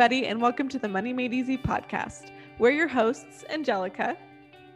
[0.00, 2.30] everybody, and welcome to the Money Made Easy podcast.
[2.58, 4.16] We're your hosts, Angelica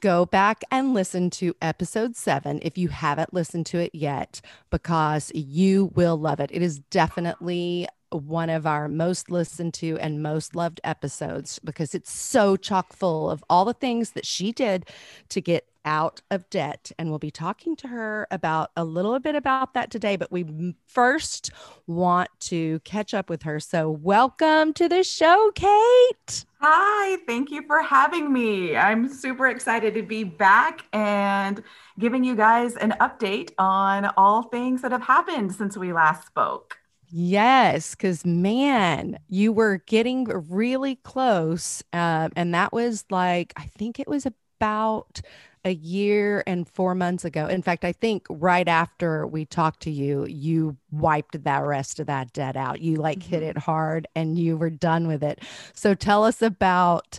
[0.00, 5.32] go back and listen to episode seven if you haven't listened to it yet, because
[5.34, 6.50] you will love it.
[6.52, 12.12] It is definitely one of our most listened to and most loved episodes because it's
[12.12, 14.86] so chock full of all the things that she did
[15.28, 16.92] to get out of debt.
[16.98, 20.16] And we'll be talking to her about a little bit about that today.
[20.16, 21.50] But we first
[21.86, 23.60] want to catch up with her.
[23.60, 26.44] So, welcome to the show, Kate.
[26.60, 28.76] Hi, thank you for having me.
[28.76, 31.62] I'm super excited to be back and
[31.98, 36.78] giving you guys an update on all things that have happened since we last spoke.
[37.08, 41.82] Yes, because man, you were getting really close.
[41.92, 45.20] Um, and that was like, I think it was about
[45.66, 47.46] a year and four months ago.
[47.48, 52.06] In fact, I think right after we talked to you, you wiped that rest of
[52.06, 52.80] that debt out.
[52.80, 53.30] You like mm-hmm.
[53.30, 55.40] hit it hard and you were done with it.
[55.74, 57.18] So tell us about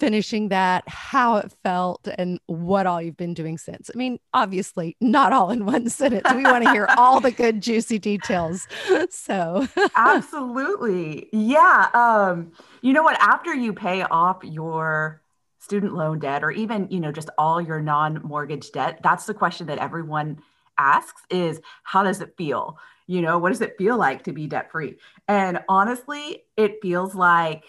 [0.00, 3.90] finishing that, how it felt, and what all you've been doing since.
[3.94, 6.26] I mean, obviously, not all in one sentence.
[6.34, 8.66] We want to hear all the good, juicy details.
[9.10, 11.28] So, absolutely.
[11.32, 11.88] Yeah.
[11.94, 12.52] Um,
[12.82, 13.16] you know what?
[13.20, 15.22] After you pay off your
[15.58, 19.66] student loan debt or even you know just all your non-mortgage debt that's the question
[19.66, 20.38] that everyone
[20.78, 22.78] asks is how does it feel?
[23.06, 27.14] You know what does it feel like to be debt free and honestly it feels
[27.14, 27.64] like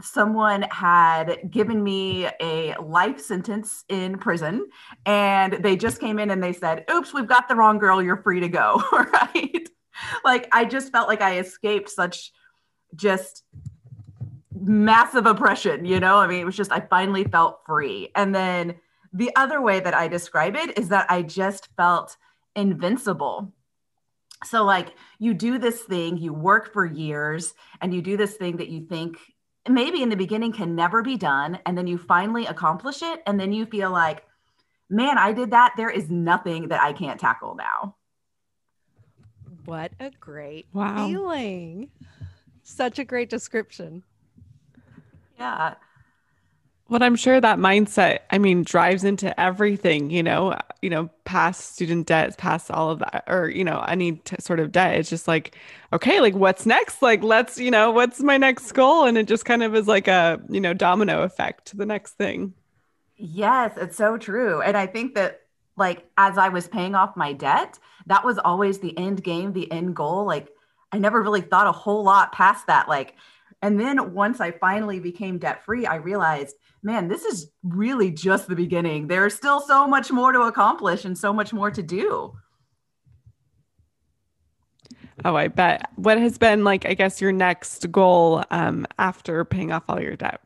[0.00, 4.66] someone had given me a life sentence in prison
[5.06, 8.22] and they just came in and they said oops we've got the wrong girl you're
[8.22, 9.68] free to go right?
[10.24, 12.32] Like i just felt like i escaped such
[12.96, 13.44] just
[14.54, 16.16] massive oppression, you know?
[16.16, 18.10] I mean, it was just, I finally felt free.
[18.14, 18.76] And then
[19.12, 22.16] the other way that I describe it is that I just felt
[22.56, 23.52] invincible.
[24.44, 28.58] So, like, you do this thing, you work for years, and you do this thing
[28.58, 29.18] that you think
[29.68, 31.58] maybe in the beginning can never be done.
[31.64, 33.22] And then you finally accomplish it.
[33.26, 34.24] And then you feel like,
[34.90, 35.72] man, I did that.
[35.76, 37.96] There is nothing that I can't tackle now.
[39.64, 41.06] What a great wow.
[41.06, 41.90] feeling.
[42.62, 44.02] Such a great description.
[45.38, 45.74] Yeah.
[46.90, 51.74] But I'm sure that mindset, I mean, drives into everything, you know, you know, past
[51.74, 54.96] student debts, past all of that, or, you know, any t- sort of debt.
[54.96, 55.56] It's just like,
[55.94, 57.00] okay, like what's next?
[57.00, 59.06] Like, let's, you know, what's my next goal?
[59.06, 62.12] And it just kind of is like a, you know, domino effect to the next
[62.12, 62.52] thing.
[63.16, 64.60] Yes, it's so true.
[64.60, 65.40] And I think that,
[65.76, 69.72] like, as I was paying off my debt, that was always the end game, the
[69.72, 70.26] end goal.
[70.26, 70.48] Like,
[70.92, 72.88] I never really thought a whole lot past that.
[72.88, 73.14] Like,
[73.64, 78.46] and then once I finally became debt free, I realized, man, this is really just
[78.46, 79.06] the beginning.
[79.06, 82.34] There's still so much more to accomplish and so much more to do.
[85.24, 85.88] Oh, I bet.
[85.96, 90.16] What has been like, I guess, your next goal um, after paying off all your
[90.16, 90.42] debt?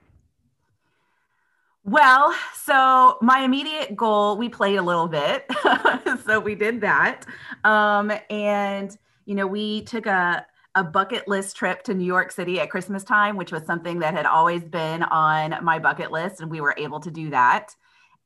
[1.82, 5.44] Well, so my immediate goal, we played a little bit.
[6.24, 7.26] so we did that.
[7.64, 12.60] Um, and, you know, we took a, a bucket list trip to New York City
[12.60, 16.50] at Christmas time, which was something that had always been on my bucket list, and
[16.50, 17.74] we were able to do that.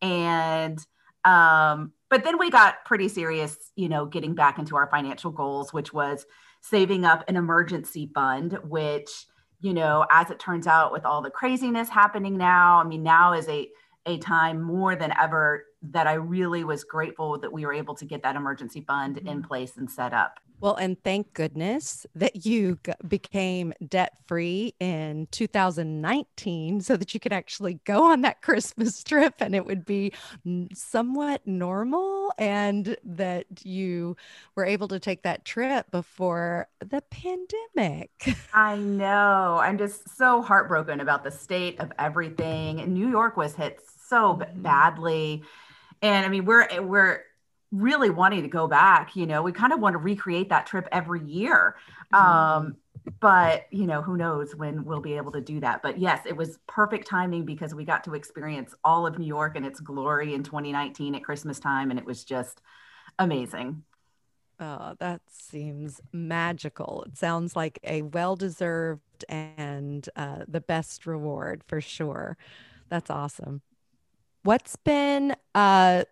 [0.01, 0.85] And
[1.25, 5.73] um, but then we got pretty serious, you know, getting back into our financial goals,
[5.73, 6.27] which was
[6.61, 9.27] saving up an emergency fund, which,
[9.61, 13.33] you know, as it turns out, with all the craziness happening now, I mean, now
[13.33, 13.69] is a
[14.05, 18.05] a time more than ever that I really was grateful that we were able to
[18.05, 19.29] get that emergency fund mm-hmm.
[19.29, 20.41] in place and set up.
[20.63, 27.19] Well, and thank goodness that you g- became debt free in 2019 so that you
[27.19, 30.13] could actually go on that Christmas trip and it would be
[30.73, 34.17] somewhat normal and that you
[34.55, 38.11] were able to take that trip before the pandemic.
[38.55, 39.59] I know.
[39.61, 42.77] I'm just so heartbroken about the state of everything.
[42.95, 44.63] New York was hit so mm-hmm.
[44.63, 45.43] badly.
[46.03, 47.23] And I mean, we're, we're,
[47.73, 50.87] really wanting to go back you know we kind of want to recreate that trip
[50.93, 51.77] every year
[52.13, 52.25] mm-hmm.
[52.25, 52.77] um
[53.19, 56.37] but you know who knows when we'll be able to do that but yes it
[56.37, 60.35] was perfect timing because we got to experience all of new york and its glory
[60.35, 62.61] in 2019 at christmas time and it was just
[63.19, 63.83] amazing
[64.61, 67.05] Oh, that seems magical.
[67.09, 72.37] It sounds like a well deserved and uh, the best reward for sure.
[72.89, 73.63] That's awesome.
[74.45, 76.05] What's been uh,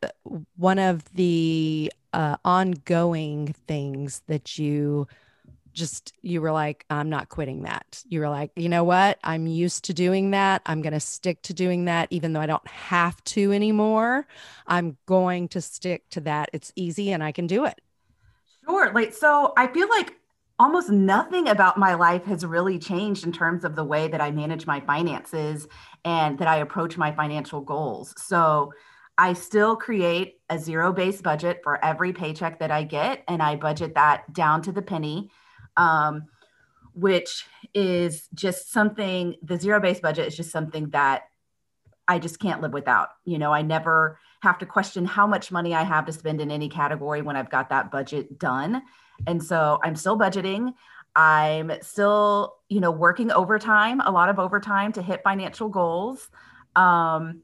[0.57, 5.07] one of the uh, ongoing things that you
[5.73, 8.03] just you were like i'm not quitting that.
[8.09, 9.19] You were like you know what?
[9.23, 10.63] I'm used to doing that.
[10.67, 14.27] I'm going to stick to doing that even though i don't have to anymore.
[14.67, 16.51] I'm going to stick to that.
[16.53, 17.81] It's easy and i can do it.
[18.65, 18.93] Sure.
[18.93, 20.20] Like so i feel like
[20.61, 24.31] almost nothing about my life has really changed in terms of the way that i
[24.31, 25.67] manage my finances
[26.05, 28.73] and that i approach my financial goals so
[29.19, 33.57] I still create a zero based budget for every paycheck that I get, and I
[33.57, 35.31] budget that down to the penny
[35.77, 36.27] um,
[36.95, 41.23] which is just something, the zero based budget is just something that
[42.09, 43.09] I just can't live without.
[43.25, 46.51] You know, I never have to question how much money I have to spend in
[46.51, 48.83] any category when I've got that budget done.
[49.27, 50.75] And so I'm still budgeting.
[51.15, 56.31] I'm still, you know, working overtime, a lot of overtime to hit financial goals.
[56.77, 57.43] Um,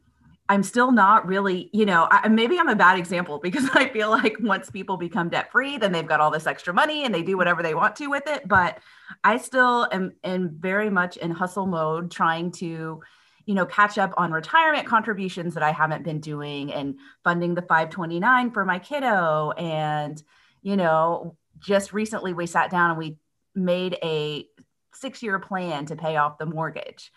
[0.49, 4.11] I'm still not really, you know, I, maybe I'm a bad example because I feel
[4.11, 7.23] like once people become debt free, then they've got all this extra money and they
[7.23, 8.47] do whatever they want to with it.
[8.47, 8.79] But
[9.25, 13.03] I still am, in very much in hustle mode, trying to,
[13.47, 17.63] you know, catch up on retirement contributions that I haven't been doing and funding the
[17.63, 19.53] 529 for my kiddo.
[19.53, 20.21] And,
[20.63, 23.17] you know, just recently we sat down and we
[23.55, 24.47] made a
[24.93, 27.13] six year plan to pay off the mortgage.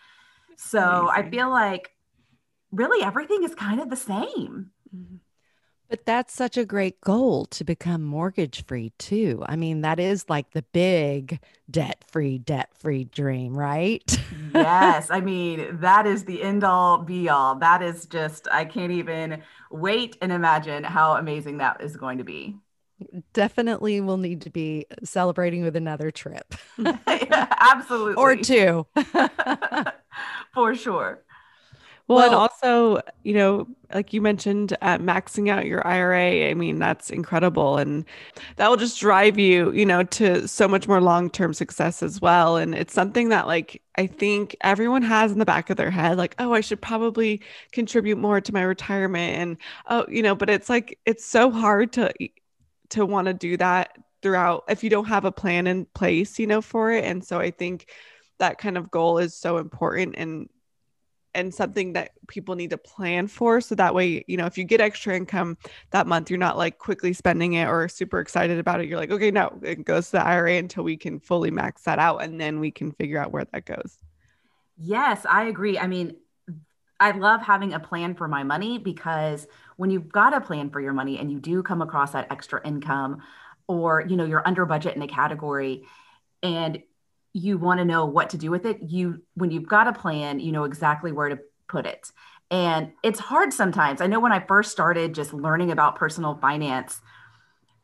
[0.56, 1.26] So Amazing.
[1.26, 1.90] I feel like
[2.70, 4.70] really everything is kind of the same.
[4.94, 5.16] Mm-hmm.
[5.90, 9.42] But that's such a great goal to become mortgage free, too.
[9.46, 14.16] I mean, that is like the big debt free, debt free dream, right?
[14.30, 15.10] yes.
[15.10, 17.56] I mean, that is the end all be all.
[17.56, 22.24] That is just, I can't even wait and imagine how amazing that is going to
[22.24, 22.56] be.
[23.32, 26.54] Definitely will need to be celebrating with another trip.
[26.78, 26.94] yeah,
[27.60, 28.14] absolutely.
[28.14, 28.86] or two.
[30.54, 31.22] For sure.
[32.14, 36.50] Well, well, and also, you know, like you mentioned, uh, maxing out your IRA.
[36.50, 38.04] I mean, that's incredible, and
[38.56, 42.56] that will just drive you, you know, to so much more long-term success as well.
[42.56, 46.18] And it's something that, like, I think everyone has in the back of their head,
[46.18, 49.56] like, oh, I should probably contribute more to my retirement, and
[49.88, 52.12] oh, you know, but it's like it's so hard to
[52.90, 56.46] to want to do that throughout if you don't have a plan in place, you
[56.46, 57.04] know, for it.
[57.04, 57.88] And so I think
[58.38, 60.48] that kind of goal is so important and
[61.34, 64.64] and something that people need to plan for so that way you know if you
[64.64, 65.56] get extra income
[65.90, 68.88] that month you're not like quickly spending it or super excited about it.
[68.88, 71.98] You're like okay no it goes to the ira until we can fully max that
[71.98, 73.98] out and then we can figure out where that goes.
[74.76, 75.78] Yes i agree.
[75.78, 76.16] I mean
[76.98, 79.46] i love having a plan for my money because
[79.76, 82.60] when you've got a plan for your money and you do come across that extra
[82.66, 83.22] income
[83.68, 85.84] or you know you're under budget in a category
[86.42, 86.82] and
[87.32, 90.40] you want to know what to do with it you when you've got a plan
[90.40, 91.38] you know exactly where to
[91.68, 92.10] put it.
[92.52, 94.00] And it's hard sometimes.
[94.00, 97.00] I know when i first started just learning about personal finance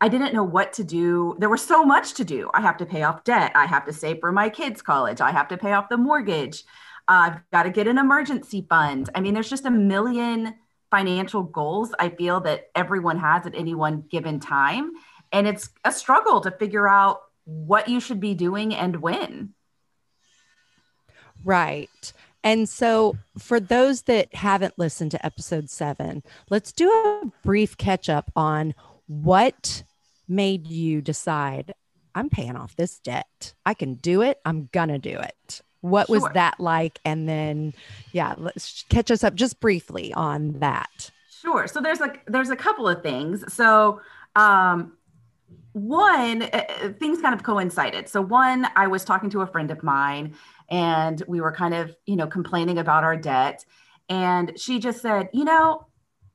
[0.01, 1.37] i didn't know what to do.
[1.39, 2.51] There was so much to do.
[2.53, 3.53] I have to pay off debt.
[3.55, 5.23] I have to save for my kids college.
[5.23, 6.65] I have to pay off the mortgage.
[7.09, 9.09] Uh, i've got to get an emergency fund.
[9.15, 10.55] I mean there's just a million
[10.89, 14.93] financial goals i feel that everyone has at any one given time.
[15.33, 19.55] And it's a struggle to figure out what you should be doing and when.
[21.43, 22.13] Right.
[22.45, 28.09] And so, for those that haven't listened to episode seven, let's do a brief catch
[28.09, 28.75] up on
[29.07, 29.83] what
[30.29, 31.73] made you decide
[32.17, 33.53] I'm paying off this debt.
[33.67, 34.41] I can do it.
[34.45, 35.61] I'm going to do it.
[35.83, 36.21] What sure.
[36.21, 36.99] was that like?
[37.05, 37.75] And then,
[38.13, 41.11] yeah, let's catch us up just briefly on that.
[41.43, 41.69] Sure.
[41.69, 43.53] So there's like there's a couple of things.
[43.53, 44.01] So
[44.35, 44.95] um,
[45.77, 48.09] one uh, uh, things kind of coincided.
[48.09, 50.35] So one i was talking to a friend of mine
[50.71, 53.65] and we were kind of you know complaining about our debt.
[54.09, 55.87] And she just said you know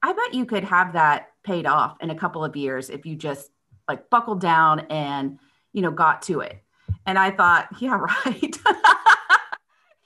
[0.03, 3.15] i bet you could have that paid off in a couple of years if you
[3.15, 3.49] just
[3.87, 5.39] like buckled down and
[5.73, 6.61] you know got to it.
[7.07, 8.57] And i thought yeah right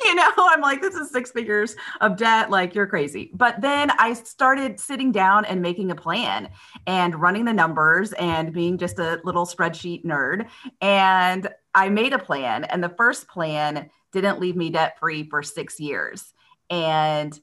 [0.09, 2.51] you know, I'm like, this is six figures of debt.
[2.51, 3.31] Like, you're crazy.
[3.33, 6.49] But then I started sitting down and making a plan
[6.85, 10.47] and running the numbers and being just a little spreadsheet nerd.
[10.79, 12.65] And I made a plan.
[12.65, 16.33] And the first plan didn't leave me debt free for six years.
[16.69, 17.37] And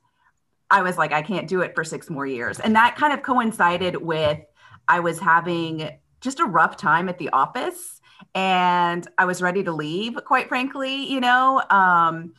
[0.71, 2.61] I was like, I can't do it for six more years.
[2.61, 4.39] And that kind of coincided with
[4.87, 5.91] I was having
[6.21, 8.01] just a rough time at the office
[8.35, 11.63] and I was ready to leave, quite frankly, you know.
[11.71, 12.35] Um,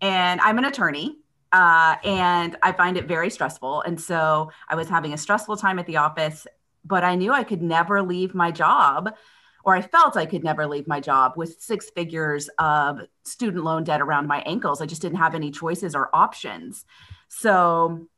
[0.00, 1.18] and I'm an attorney.
[1.52, 3.82] Uh, and I find it very stressful.
[3.82, 6.46] And so I was having a stressful time at the office,
[6.82, 9.14] but I knew I could never leave my job
[9.64, 13.84] or I felt I could never leave my job with six figures of student loan
[13.84, 14.80] debt around my ankles.
[14.80, 16.84] I just didn't have any choices or options.
[17.28, 18.08] So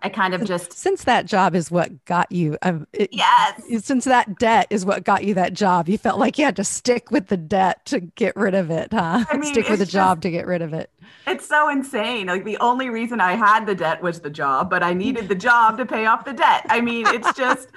[0.00, 2.56] I kind of just since that job is what got you.
[2.62, 3.60] Um, it, yes.
[3.84, 6.64] Since that debt is what got you that job, you felt like you had to
[6.64, 9.24] stick with the debt to get rid of it, huh?
[9.30, 10.90] I mean, stick with the just, job to get rid of it.
[11.26, 12.26] It's so insane.
[12.26, 15.34] Like the only reason I had the debt was the job, but I needed the
[15.34, 16.66] job to pay off the debt.
[16.68, 17.68] I mean, it's just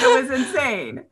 [0.00, 1.04] it was insane.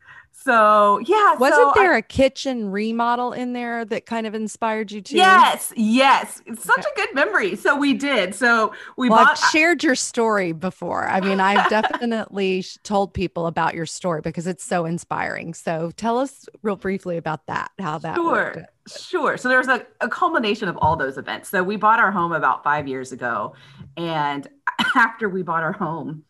[0.49, 4.91] So yeah, wasn't so there I, a kitchen remodel in there that kind of inspired
[4.91, 5.15] you too?
[5.15, 6.87] Yes, yes, it's such okay.
[6.89, 7.55] a good memory.
[7.55, 8.33] So we did.
[8.33, 9.39] So we well, bought.
[9.43, 11.07] I've shared your story before.
[11.07, 15.53] I mean, I've definitely told people about your story because it's so inspiring.
[15.53, 17.69] So tell us real briefly about that.
[17.77, 18.25] How that sure.
[18.25, 18.59] Worked.
[18.87, 19.37] Sure.
[19.37, 21.49] So there's a, a culmination of all those events.
[21.49, 23.53] So we bought our home about five years ago.
[23.97, 24.47] And
[24.95, 26.23] after we bought our home,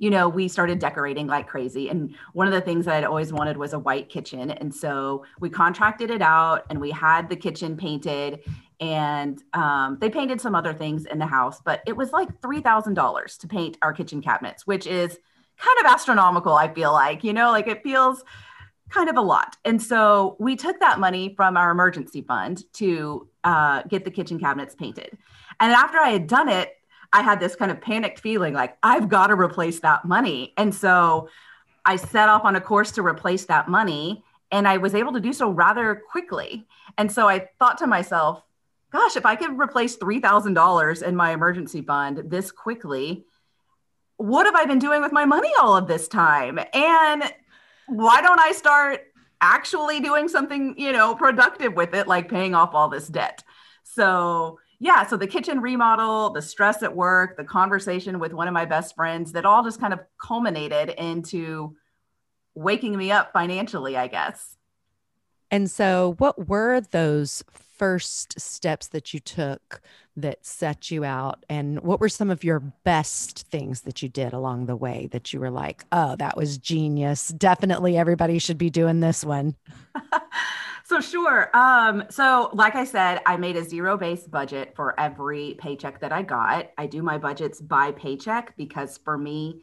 [0.00, 1.90] you know, we started decorating like crazy.
[1.90, 4.50] And one of the things that I'd always wanted was a white kitchen.
[4.50, 8.40] And so we contracted it out and we had the kitchen painted
[8.80, 13.38] and um, they painted some other things in the house, but it was like $3,000
[13.38, 15.18] to paint our kitchen cabinets, which is
[15.58, 18.24] kind of astronomical, I feel like, you know, like it feels
[18.88, 19.58] kind of a lot.
[19.66, 24.40] And so we took that money from our emergency fund to uh, get the kitchen
[24.40, 25.18] cabinets painted.
[25.60, 26.72] And after I had done it,
[27.12, 30.52] I had this kind of panicked feeling like I've got to replace that money.
[30.56, 31.28] And so
[31.84, 35.20] I set off on a course to replace that money and I was able to
[35.20, 36.66] do so rather quickly.
[36.98, 38.42] And so I thought to myself,
[38.92, 43.24] gosh, if I could replace $3,000 in my emergency fund this quickly,
[44.16, 46.58] what have I been doing with my money all of this time?
[46.74, 47.22] And
[47.86, 49.00] why don't I start
[49.40, 53.42] actually doing something, you know, productive with it, like paying off all this debt?
[53.84, 58.54] So yeah, so the kitchen remodel, the stress at work, the conversation with one of
[58.54, 61.76] my best friends, that all just kind of culminated into
[62.54, 64.56] waking me up financially, I guess.
[65.50, 69.82] And so, what were those first steps that you took
[70.16, 71.44] that set you out?
[71.50, 75.32] And what were some of your best things that you did along the way that
[75.32, 77.28] you were like, oh, that was genius?
[77.28, 79.56] Definitely everybody should be doing this one.
[80.90, 81.56] So sure.
[81.56, 86.22] Um, so like I said, I made a zero-based budget for every paycheck that I
[86.22, 86.72] got.
[86.78, 89.60] I do my budgets by paycheck because for me,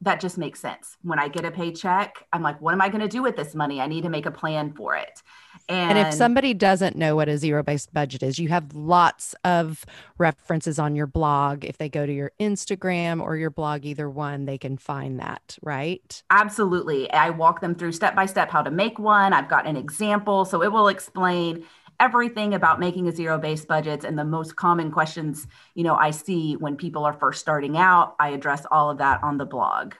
[0.00, 0.96] that just makes sense.
[1.02, 3.54] When I get a paycheck, I'm like, what am I going to do with this
[3.54, 3.82] money?
[3.82, 5.22] I need to make a plan for it.
[5.68, 9.34] And, and if somebody doesn't know what a zero based budget is, you have lots
[9.44, 9.84] of
[10.18, 11.64] references on your blog.
[11.64, 15.58] If they go to your Instagram or your blog, either one, they can find that,
[15.62, 16.22] right?
[16.30, 17.10] Absolutely.
[17.12, 19.32] I walk them through step by step how to make one.
[19.32, 20.44] I've got an example.
[20.44, 21.64] So it will explain
[22.00, 26.10] everything about making a zero based budget and the most common questions you know i
[26.10, 29.94] see when people are first starting out i address all of that on the blog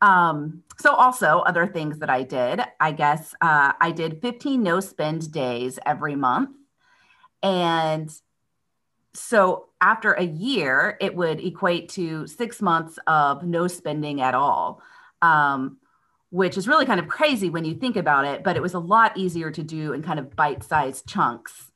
[0.00, 4.80] um, so also other things that i did i guess uh, i did 15 no
[4.80, 6.50] spend days every month
[7.42, 8.10] and
[9.14, 14.82] so after a year it would equate to six months of no spending at all
[15.22, 15.78] um,
[16.30, 18.78] which is really kind of crazy when you think about it, but it was a
[18.78, 21.70] lot easier to do in kind of bite sized chunks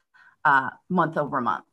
[0.44, 1.64] uh, month over month.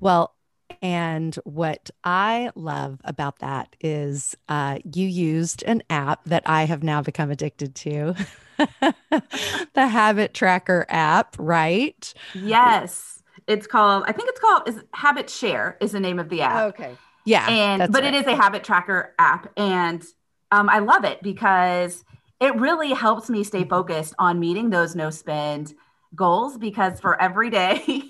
[0.00, 0.34] Well,
[0.82, 6.82] and what I love about that is uh, you used an app that I have
[6.82, 8.14] now become addicted to
[8.58, 12.12] the Habit Tracker app, right?
[12.34, 13.22] Yes.
[13.46, 16.74] It's called, I think it's called is HabitShare is the name of the app.
[16.74, 16.96] Okay.
[17.24, 17.48] Yeah.
[17.48, 18.14] And but right.
[18.14, 19.50] it is a habit tracker app.
[19.56, 20.04] And
[20.50, 22.04] um, I love it because
[22.40, 25.74] it really helps me stay focused on meeting those no spend
[26.14, 27.82] goals because for every day,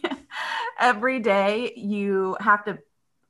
[0.79, 2.79] every day you have to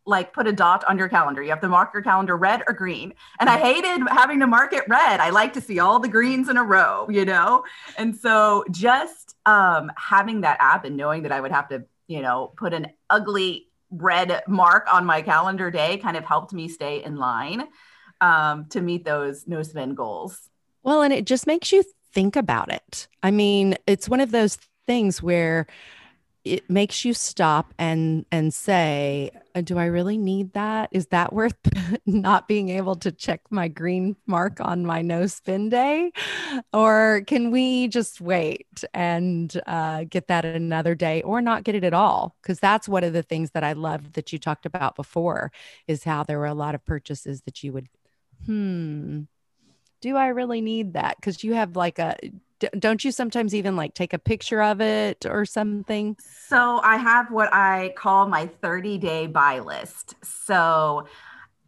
[0.06, 1.42] like put a dot on your calendar.
[1.42, 3.14] You have to mark your calendar red or green.
[3.40, 5.20] And I hated having to mark it red.
[5.20, 7.64] I like to see all the greens in a row, you know?
[7.96, 12.20] And so just um, having that app and knowing that I would have to, you
[12.20, 17.02] know, put an ugly red mark on my calendar day kind of helped me stay
[17.02, 17.66] in line
[18.20, 20.50] um, to meet those no spend goals.
[20.82, 21.82] Well, and it just makes you
[22.12, 23.08] think about it.
[23.22, 25.66] I mean, it's one of those things where
[26.44, 30.88] it makes you stop and and say uh, do i really need that?
[30.92, 31.56] Is that worth
[32.06, 36.12] not being able to check my green mark on my no spend day?
[36.72, 41.84] Or can we just wait and uh, get that another day or not get it
[41.84, 42.36] at all?
[42.42, 45.52] Because that's one of the things that i loved that you talked about before
[45.88, 47.88] is how there were a lot of purchases that you would
[48.46, 49.22] hmm,
[50.00, 51.16] do I really need that?
[51.16, 52.16] Because you have like a,
[52.78, 56.16] don't you sometimes even like take a picture of it or something?
[56.48, 60.14] So I have what I call my 30 day buy list.
[60.22, 61.06] So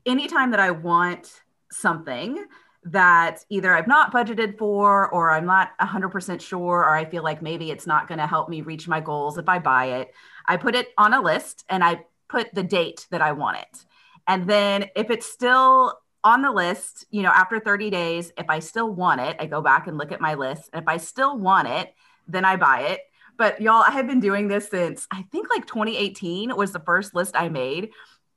[0.05, 2.45] anytime that I want something,
[2.87, 7.43] that either I've not budgeted for or I'm not 100% sure or I feel like
[7.43, 10.13] maybe it's not going to help me reach my goals if I buy it.
[10.47, 13.85] I put it on a list and I put the date that I want it.
[14.29, 18.59] And then if it's still on the list, you know, after 30 days, if I
[18.59, 20.71] still want it, I go back and look at my list.
[20.73, 21.95] And if I still want it,
[22.27, 23.01] then I buy it.
[23.37, 27.15] But y'all, I have been doing this since I think like 2018 was the first
[27.15, 27.91] list I made.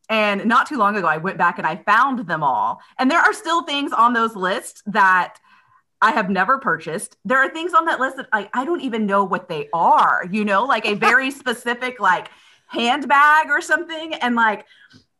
[0.09, 2.81] And not too long ago, I went back and I found them all.
[2.97, 5.39] And there are still things on those lists that
[6.01, 7.17] I have never purchased.
[7.25, 10.25] There are things on that list that I, I don't even know what they are,
[10.31, 12.29] you know, like a very specific like
[12.67, 14.13] handbag or something.
[14.15, 14.65] And like,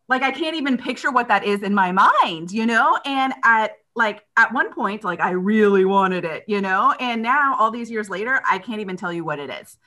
[0.10, 3.00] like I can't even picture what that is in my mind, you know?
[3.06, 6.94] And at like at one point, like I really wanted it, you know?
[7.00, 9.78] And now all these years later, I can't even tell you what it is.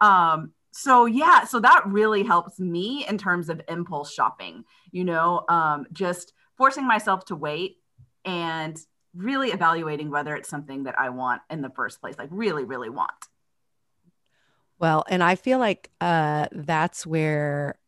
[0.00, 5.44] Um, so yeah, so that really helps me in terms of impulse shopping, you know,
[5.48, 7.76] um, just forcing myself to wait
[8.24, 8.78] and
[9.14, 12.90] really evaluating whether it's something that I want in the first place, like really, really
[12.90, 13.10] want.
[14.78, 17.78] Well, and I feel like uh, that's where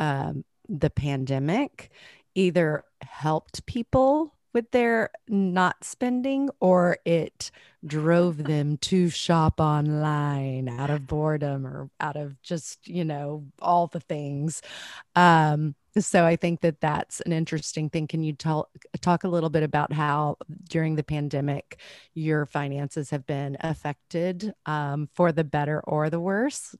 [0.00, 0.44] um,
[0.80, 1.90] the pandemic
[2.34, 7.50] either helped people with their not spending or it
[7.84, 13.88] drove them to shop online out of boredom or out of just you know all
[13.88, 14.62] the things.
[15.16, 18.06] Um so i think that that's an interesting thing.
[18.06, 18.68] Can you tell
[19.00, 20.36] talk a little bit about how
[20.68, 21.78] during the pandemic
[22.14, 26.74] your finances have been affected um, for the better or the worse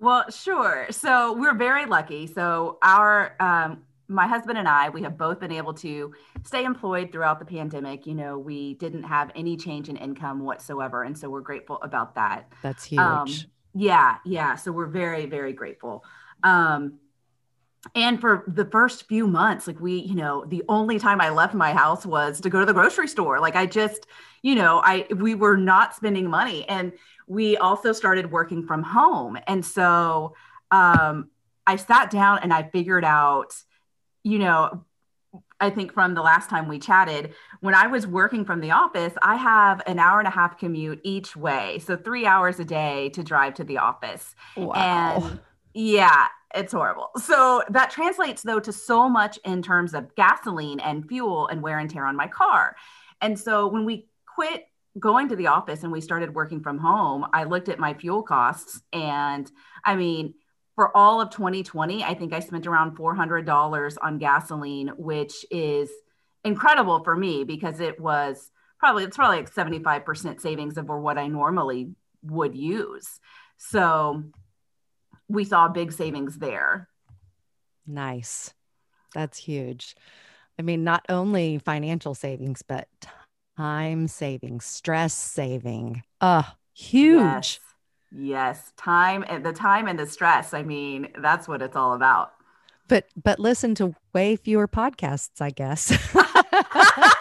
[0.00, 5.16] well sure so we're very lucky so our um, my husband and I, we have
[5.16, 8.06] both been able to stay employed throughout the pandemic.
[8.06, 11.04] You know, we didn't have any change in income whatsoever.
[11.04, 12.48] And so we're grateful about that.
[12.60, 12.98] That's huge.
[12.98, 13.28] Um,
[13.72, 14.16] yeah.
[14.24, 14.56] Yeah.
[14.56, 16.04] So we're very, very grateful.
[16.42, 16.98] Um,
[17.94, 21.54] and for the first few months, like we, you know, the only time I left
[21.54, 23.40] my house was to go to the grocery store.
[23.40, 24.06] Like I just,
[24.42, 26.68] you know, I, we were not spending money.
[26.68, 26.92] And
[27.30, 29.38] we also started working from home.
[29.46, 30.34] And so
[30.72, 31.30] um,
[31.64, 33.54] I sat down and I figured out,
[34.24, 34.84] you know,
[35.60, 39.12] I think from the last time we chatted, when I was working from the office,
[39.22, 41.78] I have an hour and a half commute each way.
[41.78, 44.34] So three hours a day to drive to the office.
[44.56, 44.72] Wow.
[44.72, 45.40] And
[45.72, 47.10] yeah, it's horrible.
[47.16, 51.78] So that translates though to so much in terms of gasoline and fuel and wear
[51.78, 52.74] and tear on my car.
[53.20, 54.66] And so when we quit
[54.98, 58.22] going to the office and we started working from home, I looked at my fuel
[58.22, 59.50] costs and
[59.84, 60.34] I mean,
[60.74, 65.90] for all of 2020, I think I spent around $400 on gasoline, which is
[66.44, 71.26] incredible for me because it was probably it's probably like 75% savings over what I
[71.26, 71.90] normally
[72.22, 73.20] would use.
[73.58, 74.24] So
[75.28, 76.88] we saw big savings there.
[77.86, 78.54] Nice.
[79.14, 79.96] That's huge.
[80.58, 82.88] I mean, not only financial savings, but
[83.60, 86.02] time saving, stress saving.
[86.18, 87.20] Uh, huge.
[87.20, 87.58] Yes.
[88.12, 90.54] Yes, time and the time and the stress.
[90.54, 92.32] I mean, that's what it's all about.
[92.88, 95.92] But but listen to way fewer podcasts, I guess.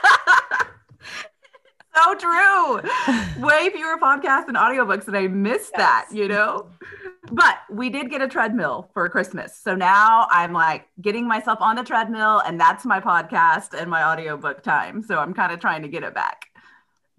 [1.95, 2.75] so true.
[3.43, 5.79] Way fewer podcasts and audiobooks and I missed yes.
[5.79, 6.67] that, you know.
[7.31, 9.55] But we did get a treadmill for Christmas.
[9.55, 14.03] So now I'm like getting myself on the treadmill and that's my podcast and my
[14.03, 15.03] audiobook time.
[15.03, 16.48] So I'm kind of trying to get it back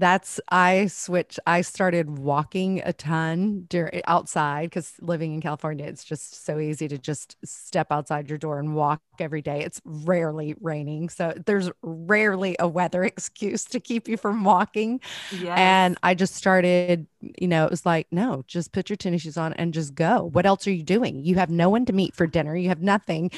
[0.00, 1.38] that's I switch.
[1.46, 6.88] I started walking a ton during outside because living in California, it's just so easy
[6.88, 9.60] to just step outside your door and walk every day.
[9.60, 15.00] It's rarely raining, so there's rarely a weather excuse to keep you from walking.
[15.38, 15.58] Yes.
[15.58, 19.36] And I just started, you know, it was like, no, just put your tennis shoes
[19.36, 20.30] on and just go.
[20.32, 21.24] What else are you doing?
[21.24, 22.56] You have no one to meet for dinner.
[22.56, 23.30] You have nothing,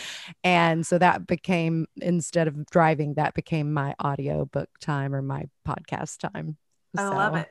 [0.44, 5.48] and so that became instead of driving, that became my audio book time or my
[5.66, 6.56] podcast time.
[6.96, 7.48] I so love it.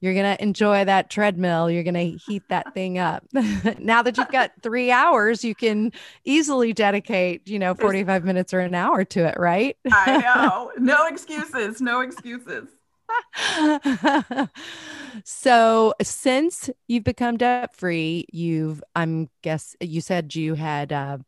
[0.00, 1.70] You're going to enjoy that treadmill.
[1.70, 3.22] You're going to heat that thing up.
[3.78, 5.92] now that you've got three hours, you can
[6.24, 9.76] easily dedicate, you know, 45 minutes or an hour to it, right?
[9.92, 10.72] I know.
[10.78, 11.82] No excuses.
[11.82, 12.68] No excuses.
[15.24, 21.18] so since you've become debt free, you've, I'm guess you said you had, uh,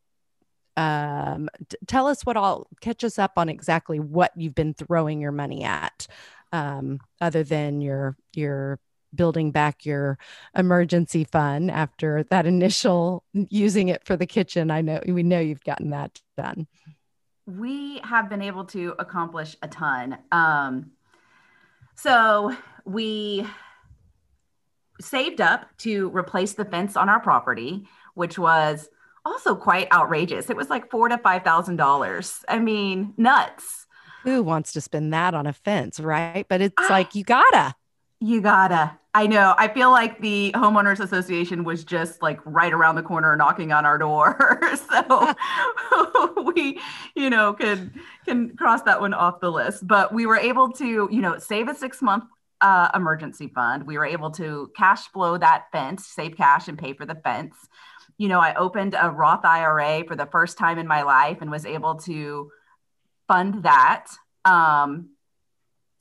[0.76, 5.20] um, t- tell us what all catch us up on exactly what you've been throwing
[5.20, 6.06] your money at
[6.52, 8.78] um, other than your your
[9.14, 10.18] building back your
[10.56, 14.70] emergency fund after that initial using it for the kitchen.
[14.70, 16.66] I know we know you've gotten that done.
[17.46, 20.18] We have been able to accomplish a ton.
[20.30, 20.92] Um,
[22.02, 23.46] So we
[25.00, 28.88] saved up to replace the fence on our property, which was
[29.24, 30.50] also quite outrageous.
[30.50, 32.44] It was like four to five thousand dollars.
[32.48, 33.86] I mean, nuts.
[34.24, 36.44] Who wants to spend that on a fence, right?
[36.48, 37.76] But it's I, like you gotta.
[38.18, 38.98] You gotta.
[39.14, 39.54] I know.
[39.56, 43.86] I feel like the homeowners association was just like right around the corner knocking on
[43.86, 44.60] our door.
[44.90, 45.34] so
[47.22, 47.92] you know, can
[48.24, 49.86] can cross that one off the list.
[49.86, 52.24] But we were able to, you know, save a six month
[52.60, 53.86] uh, emergency fund.
[53.86, 57.54] We were able to cash flow that fence, save cash and pay for the fence.
[58.18, 61.50] You know, I opened a Roth IRA for the first time in my life and
[61.50, 62.50] was able to
[63.28, 64.08] fund that.
[64.44, 65.10] Um,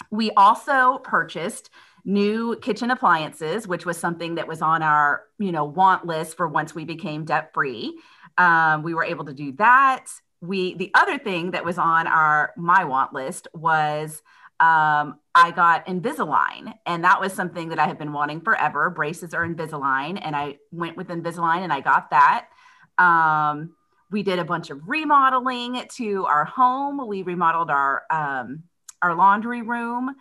[0.09, 1.69] we also purchased
[2.03, 6.47] new kitchen appliances, which was something that was on our, you know, want list for
[6.47, 7.99] once we became debt free.
[8.39, 10.07] Um, we were able to do that.
[10.41, 14.21] We the other thing that was on our my want list was
[14.59, 18.89] um, I got Invisalign, and that was something that I had been wanting forever.
[18.91, 22.47] Braces are Invisalign, and I went with Invisalign and I got that.
[22.97, 23.75] Um,
[24.11, 27.07] we did a bunch of remodeling to our home.
[27.07, 28.63] We remodeled our um,
[29.01, 30.15] our laundry room.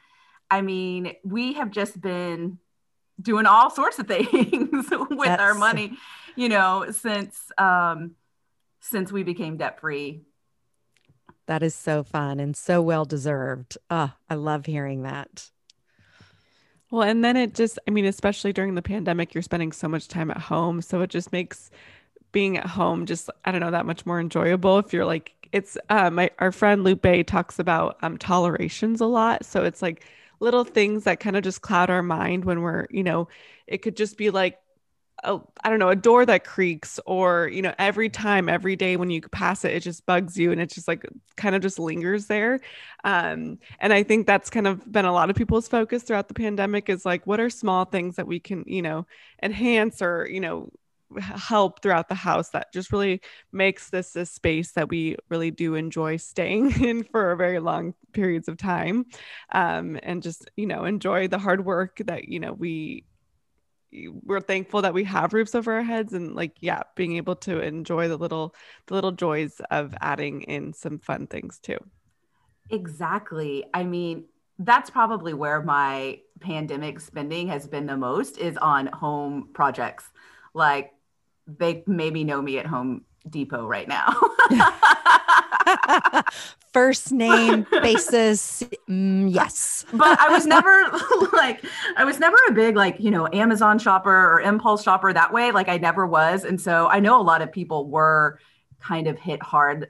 [0.51, 2.59] I mean, we have just been
[3.21, 5.43] doing all sorts of things with That's...
[5.43, 5.99] our money,
[6.37, 8.13] you know, since um
[8.81, 10.23] since we became debt free.
[11.47, 13.77] That is so fun and so well deserved.
[13.91, 15.51] Oh, I love hearing that.
[16.91, 20.09] Well, and then it just, I mean, especially during the pandemic, you're spending so much
[20.09, 20.83] time at home.
[20.83, 21.71] So it just makes
[22.33, 25.77] being at home just, I don't know, that much more enjoyable if you're like, it's,
[25.89, 29.45] uh, my, our friend Lupe talks about um, tolerations a lot.
[29.45, 30.05] So it's like
[30.39, 33.29] little things that kind of just cloud our mind when we're, you know,
[33.67, 34.59] it could just be like,
[35.25, 38.97] a, I don't know, a door that creaks, or, you know, every time, every day
[38.97, 41.07] when you pass it, it just bugs you and it just like
[41.37, 42.61] kind of just lingers there.
[43.05, 46.35] Um, and I think that's kind of been a lot of people's focus throughout the
[46.35, 49.07] pandemic is like, what are small things that we can, you know,
[49.43, 50.71] enhance or, you know,
[51.19, 53.21] help throughout the house that just really
[53.53, 58.49] makes this a space that we really do enjoy staying in for very long periods
[58.49, 59.05] of time
[59.53, 63.05] um, and just you know enjoy the hard work that you know we
[63.93, 67.61] we're thankful that we have roofs over our heads and like yeah being able to
[67.61, 68.55] enjoy the little
[68.87, 71.79] the little joys of adding in some fun things too.
[72.71, 73.65] Exactly.
[73.75, 74.25] I mean
[74.59, 80.05] that's probably where my pandemic spending has been the most is on home projects.
[80.55, 80.93] Like
[81.47, 84.15] they maybe know me at Home Depot right now.
[86.73, 89.85] First name basis, mm, yes.
[89.93, 90.71] but I was never
[91.33, 91.65] like,
[91.97, 95.51] I was never a big like, you know, Amazon shopper or impulse shopper that way.
[95.51, 96.45] Like I never was.
[96.45, 98.39] And so I know a lot of people were
[98.79, 99.89] kind of hit hard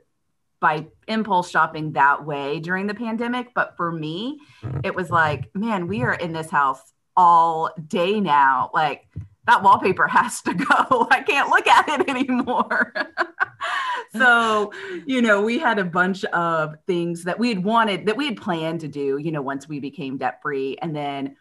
[0.61, 3.53] by impulse shopping that way during the pandemic.
[3.55, 4.39] But for me,
[4.85, 6.81] it was like, man, we are in this house
[7.17, 8.71] all day now.
[8.73, 9.09] Like,
[9.47, 11.09] that wallpaper has to go.
[11.11, 12.93] I can't look at it anymore.
[14.15, 14.73] so,
[15.07, 18.37] you know, we had a bunch of things that we had wanted, that we had
[18.37, 20.77] planned to do, you know, once we became debt free.
[20.81, 21.37] And then,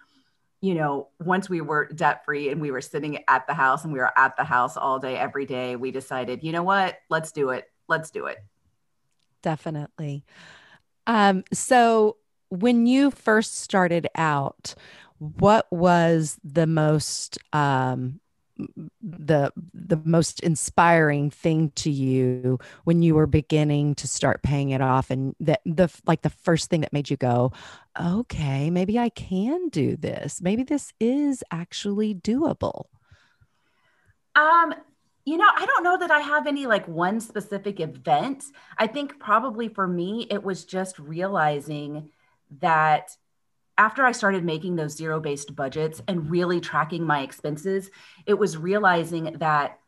[0.62, 3.94] you know, once we were debt free and we were sitting at the house and
[3.94, 7.32] we were at the house all day, every day, we decided, you know what, let's
[7.32, 7.66] do it.
[7.88, 8.38] Let's do it.
[9.42, 10.26] Definitely.
[11.08, 12.18] Um, so,
[12.52, 14.74] when you first started out,
[15.20, 18.20] what was the most um,
[19.02, 24.82] the the most inspiring thing to you when you were beginning to start paying it
[24.82, 27.52] off and that the like the first thing that made you go
[28.00, 30.42] okay maybe i can do this.
[30.42, 32.86] Maybe this is actually doable.
[34.36, 34.74] Um
[35.26, 38.44] you know i don't know that i have any like one specific event.
[38.78, 42.10] I think probably for me it was just realizing
[42.60, 43.16] that
[43.80, 47.90] after I started making those zero based budgets and really tracking my expenses,
[48.26, 49.80] it was realizing that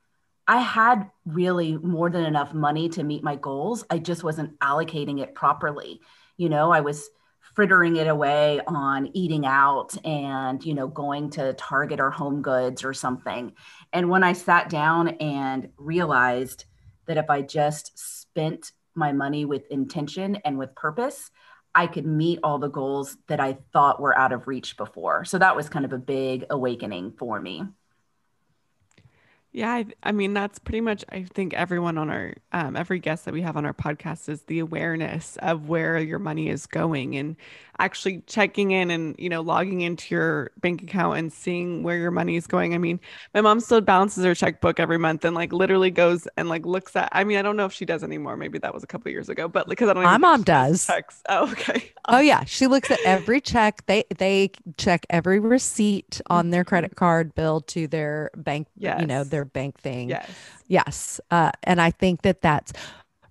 [0.47, 3.83] I had really more than enough money to meet my goals.
[3.89, 5.99] I just wasn't allocating it properly.
[6.37, 7.09] You know, I was
[7.53, 12.85] frittering it away on eating out and, you know, going to Target or Home Goods
[12.85, 13.51] or something.
[13.91, 16.63] And when I sat down and realized
[17.07, 21.29] that if I just spent my money with intention and with purpose,
[21.73, 25.25] I could meet all the goals that I thought were out of reach before.
[25.25, 27.63] So that was kind of a big awakening for me.
[29.53, 31.03] Yeah, I, I, mean that's pretty much.
[31.09, 34.43] I think everyone on our, um, every guest that we have on our podcast is
[34.43, 37.35] the awareness of where your money is going and
[37.81, 42.11] actually checking in and you know logging into your bank account and seeing where your
[42.11, 42.73] money is going.
[42.73, 42.99] I mean,
[43.33, 46.95] my mom still balances her checkbook every month and like literally goes and like looks
[46.95, 47.09] at.
[47.11, 48.37] I mean, I don't know if she does anymore.
[48.37, 50.03] Maybe that was a couple years ago, but because I don't.
[50.03, 50.85] My mom does.
[50.85, 51.21] Checks.
[51.31, 51.91] Oh, okay.
[52.09, 53.85] oh yeah, she looks at every check.
[53.85, 58.99] They they check every receipt on their credit card bill to their bank, yes.
[58.99, 60.09] you know, their bank thing.
[60.09, 60.29] Yes.
[60.67, 61.21] Yes.
[61.29, 62.73] Uh, and I think that that's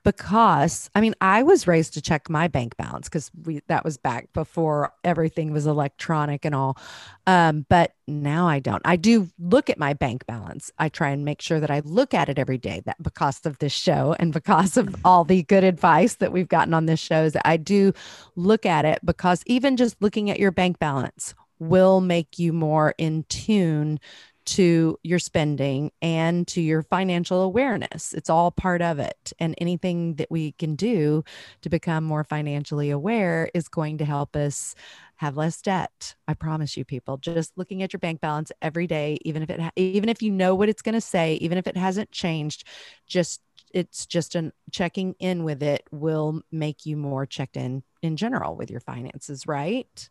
[0.04, 3.96] because I mean, I was raised to check my bank balance because we that was
[3.96, 6.78] back before everything was electronic and all.
[7.26, 8.82] Um, but now I don't.
[8.84, 10.70] I do look at my bank balance.
[10.78, 12.82] I try and make sure that I look at it every day.
[12.86, 16.74] That because of this show and because of all the good advice that we've gotten
[16.74, 17.92] on this show, is I do
[18.36, 22.94] look at it because even just looking at your bank balance will make you more
[22.96, 24.00] in tune
[24.44, 28.12] to your spending and to your financial awareness.
[28.12, 29.32] It's all part of it.
[29.38, 31.24] And anything that we can do
[31.62, 34.74] to become more financially aware is going to help us
[35.16, 36.14] have less debt.
[36.26, 39.60] I promise you people, just looking at your bank balance every day, even if it
[39.60, 42.64] ha- even if you know what it's going to say, even if it hasn't changed,
[43.06, 43.40] just
[43.72, 48.56] it's just an checking in with it will make you more checked in in general
[48.56, 50.08] with your finances, right?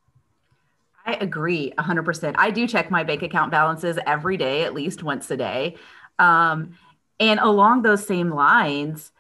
[1.10, 2.36] I agree 100%.
[2.38, 5.76] I do check my bank account balances every day, at least once a day.
[6.19, 6.78] Um,
[7.19, 9.12] and along those same lines,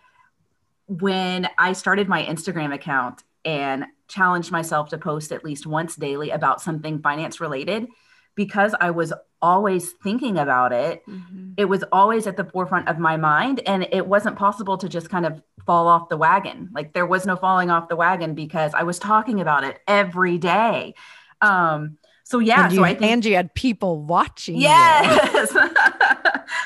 [0.85, 6.29] when I started my Instagram account and challenged myself to post at least once daily
[6.29, 7.87] about something finance related,
[8.35, 11.53] because I was always thinking about it, mm-hmm.
[11.57, 13.61] it was always at the forefront of my mind.
[13.65, 16.69] And it wasn't possible to just kind of fall off the wagon.
[16.71, 20.37] Like there was no falling off the wagon because I was talking about it every
[20.37, 20.93] day.
[21.41, 24.57] Um, so yeah, and you, so I think, and you had people watching.
[24.57, 25.51] Yes,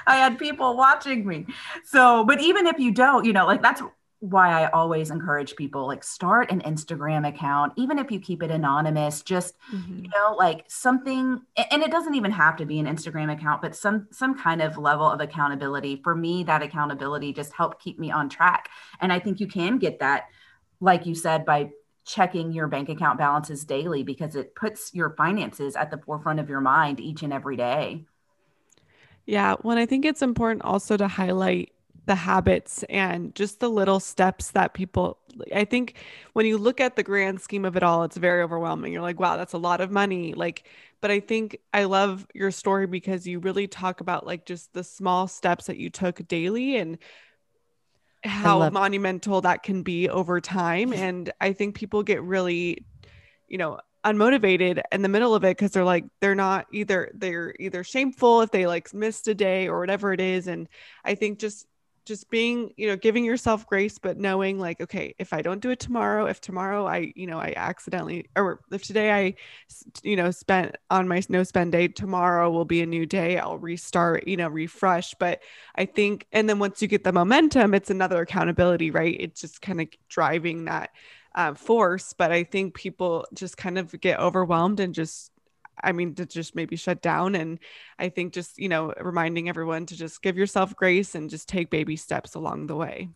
[0.07, 1.45] I had people watching me.
[1.85, 3.81] So, but even if you don't, you know, like that's
[4.23, 8.51] why I always encourage people like start an Instagram account, even if you keep it
[8.51, 10.03] anonymous, just mm-hmm.
[10.03, 13.75] you know, like something and it doesn't even have to be an Instagram account, but
[13.75, 15.99] some some kind of level of accountability.
[16.03, 18.69] For me, that accountability just helped keep me on track.
[19.01, 20.27] And I think you can get that,
[20.79, 21.71] like you said, by
[22.05, 26.49] checking your bank account balances daily because it puts your finances at the forefront of
[26.49, 28.05] your mind each and every day.
[29.25, 31.71] Yeah, well, I think it's important also to highlight
[32.05, 35.17] the habits and just the little steps that people
[35.55, 35.95] I think
[36.33, 38.91] when you look at the grand scheme of it all it's very overwhelming.
[38.91, 40.33] You're like, wow, that's a lot of money.
[40.33, 40.67] Like
[40.99, 44.83] but I think I love your story because you really talk about like just the
[44.83, 46.97] small steps that you took daily and
[48.23, 50.93] how monumental that can be over time.
[50.93, 52.85] And I think people get really,
[53.47, 57.55] you know, unmotivated in the middle of it because they're like they're not either they're
[57.59, 60.67] either shameful if they like missed a day or whatever it is and
[61.05, 61.65] i think just
[62.05, 65.69] just being you know giving yourself grace but knowing like okay if i don't do
[65.69, 69.33] it tomorrow if tomorrow i you know i accidentally or if today i
[70.03, 73.57] you know spent on my no spend day tomorrow will be a new day i'll
[73.57, 75.13] restart you know refresh.
[75.19, 75.41] But
[75.75, 79.15] i think and then once you get the momentum it's another accountability right?
[79.19, 80.91] It's just kind of driving that
[81.35, 82.13] uh, force.
[82.13, 85.32] But i think people just kind of get overwhelmed and just
[85.81, 87.35] I mean, to just maybe shut down.
[87.35, 87.59] And
[87.97, 91.69] I think just, you know, reminding everyone to just give yourself grace and just take
[91.69, 93.09] baby steps along the way.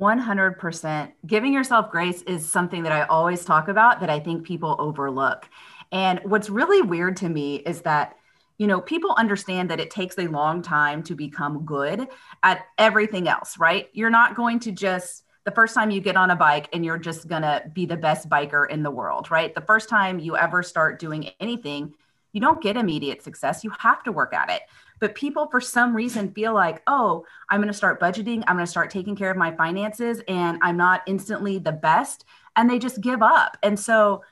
[0.00, 1.12] 100%.
[1.26, 5.46] Giving yourself grace is something that I always talk about that I think people overlook.
[5.92, 8.16] And what's really weird to me is that,
[8.56, 12.08] you know, people understand that it takes a long time to become good
[12.42, 13.88] at everything else, right?
[13.92, 16.96] You're not going to just, the first time you get on a bike and you're
[16.96, 19.52] just going to be the best biker in the world, right?
[19.52, 21.92] The first time you ever start doing anything,
[22.32, 23.64] you don't get immediate success.
[23.64, 24.62] You have to work at it.
[25.00, 28.44] But people, for some reason, feel like, oh, I'm going to start budgeting.
[28.46, 32.24] I'm going to start taking care of my finances, and I'm not instantly the best.
[32.54, 33.56] And they just give up.
[33.62, 34.22] And so,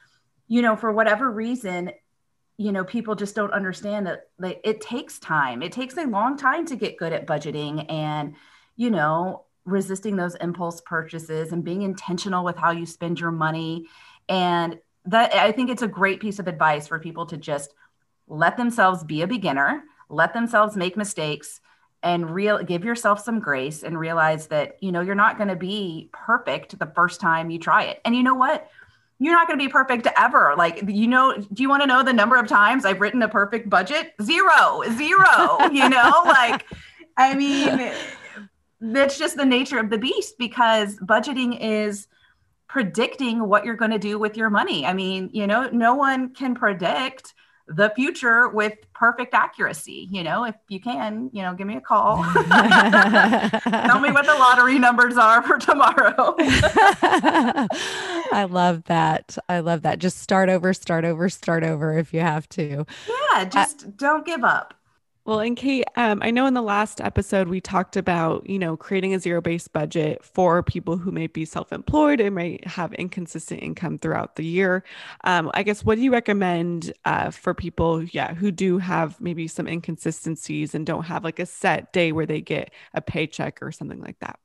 [0.46, 1.90] you know, for whatever reason,
[2.58, 5.62] you know, people just don't understand that like, it takes time.
[5.62, 7.90] It takes a long time to get good at budgeting.
[7.90, 8.34] And,
[8.76, 13.86] you know, resisting those impulse purchases and being intentional with how you spend your money.
[14.28, 17.74] And that I think it's a great piece of advice for people to just
[18.26, 21.60] let themselves be a beginner, let themselves make mistakes
[22.02, 25.56] and real give yourself some grace and realize that you know you're not going to
[25.56, 28.00] be perfect the first time you try it.
[28.04, 28.70] And you know what?
[29.18, 30.54] You're not going to be perfect ever.
[30.56, 33.28] Like, you know, do you want to know the number of times I've written a
[33.28, 34.12] perfect budget?
[34.22, 36.64] Zero, zero, you know, like,
[37.16, 37.92] I mean,
[38.80, 42.08] that's just the nature of the beast because budgeting is
[42.68, 44.84] predicting what you're going to do with your money.
[44.86, 47.34] I mean, you know, no one can predict
[47.66, 50.08] the future with perfect accuracy.
[50.10, 52.22] You know, if you can, you know, give me a call.
[52.32, 56.34] Tell me what the lottery numbers are for tomorrow.
[58.30, 59.36] I love that.
[59.48, 59.98] I love that.
[59.98, 62.86] Just start over, start over, start over if you have to.
[63.08, 64.74] Yeah, just uh, don't give up.
[65.28, 68.78] Well, and Kate, um, I know in the last episode we talked about, you know,
[68.78, 73.98] creating a zero-based budget for people who may be self-employed and may have inconsistent income
[73.98, 74.84] throughout the year.
[75.24, 79.48] Um, I guess what do you recommend uh, for people, yeah, who do have maybe
[79.48, 83.70] some inconsistencies and don't have like a set day where they get a paycheck or
[83.70, 84.38] something like that?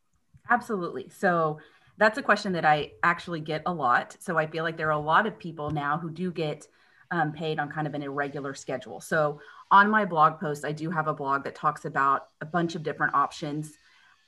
[0.50, 1.08] Absolutely.
[1.08, 1.60] So
[1.96, 4.18] that's a question that I actually get a lot.
[4.20, 6.68] So I feel like there are a lot of people now who do get
[7.10, 9.00] um, paid on kind of an irregular schedule.
[9.00, 9.40] So
[9.74, 12.84] on my blog post, I do have a blog that talks about a bunch of
[12.84, 13.74] different options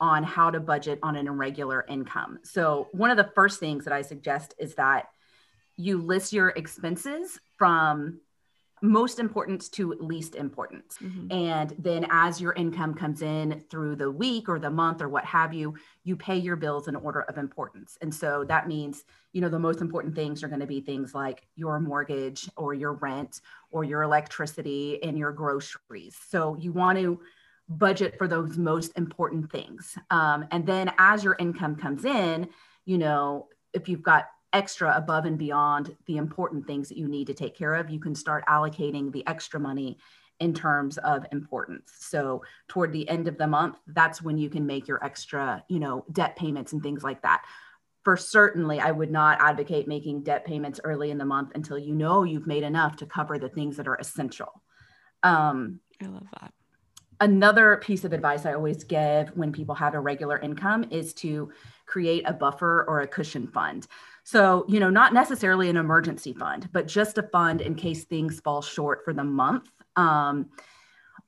[0.01, 2.39] on how to budget on an irregular income.
[2.43, 5.05] So one of the first things that I suggest is that
[5.77, 8.21] you list your expenses from
[8.81, 10.89] most important to least important.
[11.01, 11.31] Mm-hmm.
[11.31, 15.25] And then as your income comes in through the week or the month or what
[15.25, 17.97] have you, you pay your bills in order of importance.
[18.01, 21.15] And so that means, you know, the most important things are going to be things
[21.15, 26.17] like your mortgage or your rent or your electricity and your groceries.
[26.29, 27.19] So you want to
[27.67, 29.97] budget for those most important things.
[30.11, 32.49] Um, and then as your income comes in,
[32.85, 37.27] you know, if you've got extra above and beyond the important things that you need
[37.27, 39.99] to take care of, you can start allocating the extra money
[40.39, 41.91] in terms of importance.
[41.99, 45.79] So toward the end of the month, that's when you can make your extra, you
[45.79, 47.43] know, debt payments and things like that.
[48.03, 51.93] For certainly, I would not advocate making debt payments early in the month until you
[51.93, 54.61] know you've made enough to cover the things that are essential.
[55.23, 56.53] Um, I love that.
[57.21, 61.51] Another piece of advice I always give when people have a regular income is to
[61.85, 63.87] create a buffer or a cushion fund.
[64.27, 68.39] So, you know, not necessarily an emergency fund, but just a fund in case things
[68.39, 69.69] fall short for the month.
[69.95, 70.49] Um,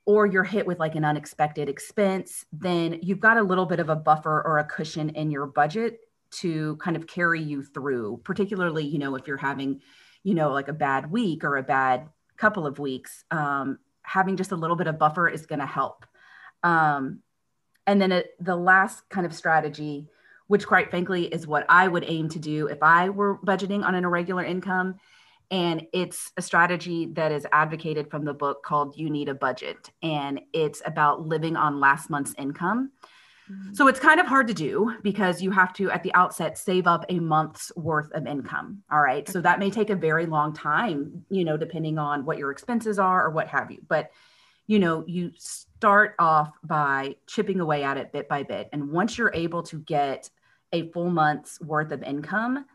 [0.06, 3.90] or you're hit with like an unexpected expense, then you've got a little bit of
[3.90, 6.00] a buffer or a cushion in your budget
[6.32, 9.80] to kind of carry you through, particularly, you know, if you're having,
[10.24, 14.52] you know, like a bad week or a bad couple of weeks, um, having just
[14.52, 16.04] a little bit of buffer is going to help.
[16.64, 17.20] Um,
[17.86, 20.08] and then it, the last kind of strategy
[20.48, 23.96] which quite frankly is what I would aim to do if I were budgeting on
[23.96, 24.96] an irregular income.
[25.50, 29.92] And it's a strategy that is advocated from the book called You Need a Budget.
[30.04, 32.92] And it's about living on last month's income.
[33.50, 33.74] Mm-hmm.
[33.74, 36.86] So it's kind of hard to do because you have to, at the outset, save
[36.86, 38.84] up a month's worth of income.
[38.92, 39.28] All right.
[39.28, 43.00] So that may take a very long time, you know, depending on what your expenses
[43.00, 43.80] are or what have you.
[43.88, 44.12] But,
[44.66, 48.68] you know, you start off by chipping away at it bit by bit.
[48.74, 50.30] And once you're able to get
[50.72, 52.66] a full month's worth of income,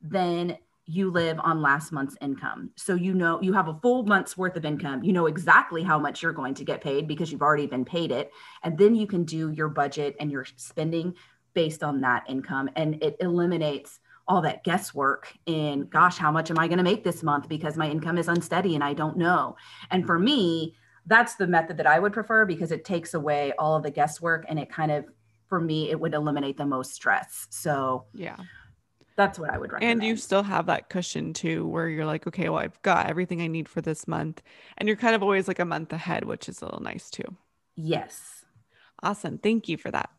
[0.00, 2.70] then you live on last month's income.
[2.76, 5.02] So you know you have a full month's worth of income.
[5.02, 8.12] You know exactly how much you're going to get paid because you've already been paid
[8.12, 8.30] it.
[8.62, 11.14] And then you can do your budget and your spending
[11.54, 12.70] based on that income.
[12.76, 17.02] And it eliminates all that guesswork in gosh, how much am I going to make
[17.02, 19.56] this month because my income is unsteady and I don't know.
[19.90, 23.76] And for me, that's the method that I would prefer because it takes away all
[23.76, 25.04] of the guesswork and it kind of
[25.48, 27.46] for me, it would eliminate the most stress.
[27.50, 28.36] So, yeah,
[29.16, 30.02] that's what I would recommend.
[30.02, 33.40] And you still have that cushion too, where you're like, okay, well, I've got everything
[33.40, 34.42] I need for this month.
[34.78, 37.36] And you're kind of always like a month ahead, which is a little nice too.
[37.76, 38.44] Yes.
[39.02, 39.38] Awesome.
[39.38, 40.10] Thank you for that.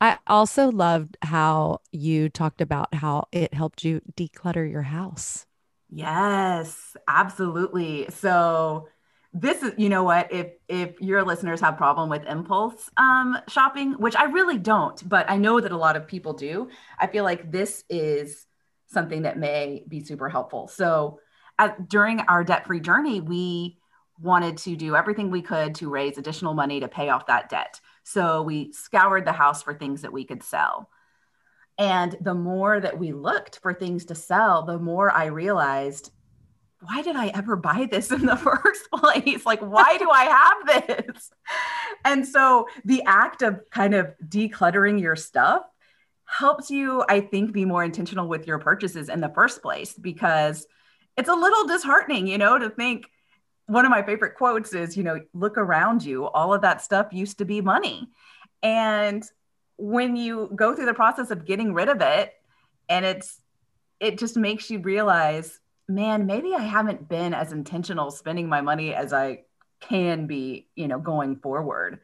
[0.00, 5.46] I also loved how you talked about how it helped you declutter your house.
[5.90, 8.06] Yes, absolutely.
[8.10, 8.88] So,
[9.34, 13.92] this is you know what if if your listeners have problem with impulse um, shopping
[13.92, 16.68] which i really don't but i know that a lot of people do
[16.98, 18.46] i feel like this is
[18.92, 20.68] something that may be super helpful.
[20.68, 21.18] So
[21.58, 23.78] at, during our debt free journey we
[24.20, 27.80] wanted to do everything we could to raise additional money to pay off that debt.
[28.04, 30.88] So we scoured the house for things that we could sell.
[31.78, 36.12] And the more that we looked for things to sell the more i realized
[36.82, 39.46] why did I ever buy this in the first place?
[39.46, 41.30] Like, why do I have this?
[42.04, 45.62] And so the act of kind of decluttering your stuff
[46.24, 50.66] helps you, I think, be more intentional with your purchases in the first place because
[51.16, 53.08] it's a little disheartening, you know, to think
[53.66, 57.12] one of my favorite quotes is, you know, look around you, all of that stuff
[57.12, 58.08] used to be money.
[58.62, 59.22] And
[59.76, 62.32] when you go through the process of getting rid of it,
[62.88, 63.40] and it's,
[64.00, 68.94] it just makes you realize man, maybe I haven't been as intentional spending my money
[68.94, 69.44] as I
[69.80, 72.00] can be, you know, going forward.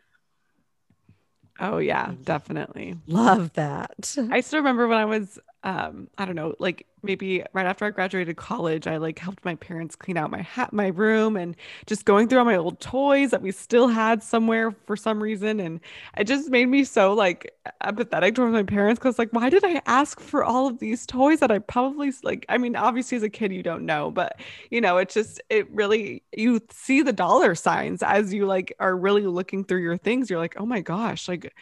[1.61, 2.97] Oh yeah, definitely.
[3.07, 4.16] Love that.
[4.31, 7.90] I still remember when I was um I don't know, like maybe right after I
[7.90, 12.05] graduated college, I like helped my parents clean out my hat, my room, and just
[12.05, 15.61] going through all my old toys that we still had somewhere for some reason.
[15.61, 15.80] And
[16.16, 19.82] it just made me so like empathetic towards my parents because like, why did I
[19.86, 22.46] ask for all of these toys that I probably like?
[22.49, 24.40] I mean, obviously as a kid you don't know, but
[24.70, 28.96] you know, it's just it really you see the dollar signs as you like are
[28.96, 30.30] really looking through your things.
[30.30, 31.53] You're like, oh my gosh, like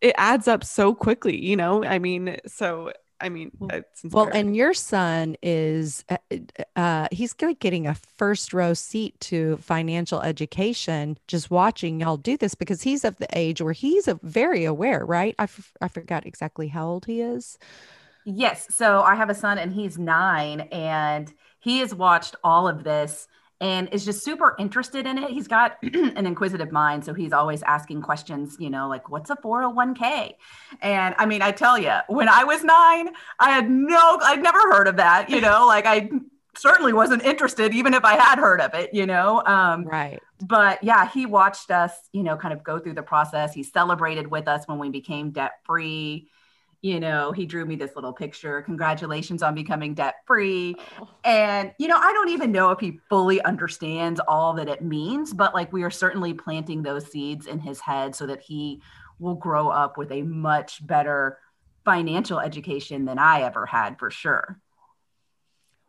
[0.00, 1.84] it adds up so quickly, you know?
[1.84, 3.50] I mean, so I mean,
[4.04, 6.18] well, and your son is, uh,
[6.76, 12.54] uh he's getting a first row seat to financial education just watching y'all do this
[12.54, 15.34] because he's of the age where he's a, very aware, right?
[15.38, 17.58] I, f- I forgot exactly how old he is.
[18.26, 18.66] Yes.
[18.74, 23.28] So I have a son and he's nine and he has watched all of this
[23.60, 25.30] and is just super interested in it.
[25.30, 27.04] He's got an inquisitive mind.
[27.04, 30.34] So he's always asking questions, you know, like, what's a 401k?
[30.82, 34.60] And I mean, I tell you, when I was nine, I had no, I'd never
[34.72, 36.10] heard of that, you know, like I
[36.56, 39.42] certainly wasn't interested, even if I had heard of it, you know?
[39.46, 40.20] Um, right.
[40.42, 43.54] But yeah, he watched us, you know, kind of go through the process.
[43.54, 46.28] He celebrated with us when we became debt free
[46.86, 48.62] you know, he drew me this little picture.
[48.62, 50.76] Congratulations on becoming debt free.
[51.00, 51.08] Oh.
[51.24, 55.34] And, you know, I don't even know if he fully understands all that it means,
[55.34, 58.80] but like we are certainly planting those seeds in his head so that he
[59.18, 61.38] will grow up with a much better
[61.84, 64.60] financial education than I ever had for sure.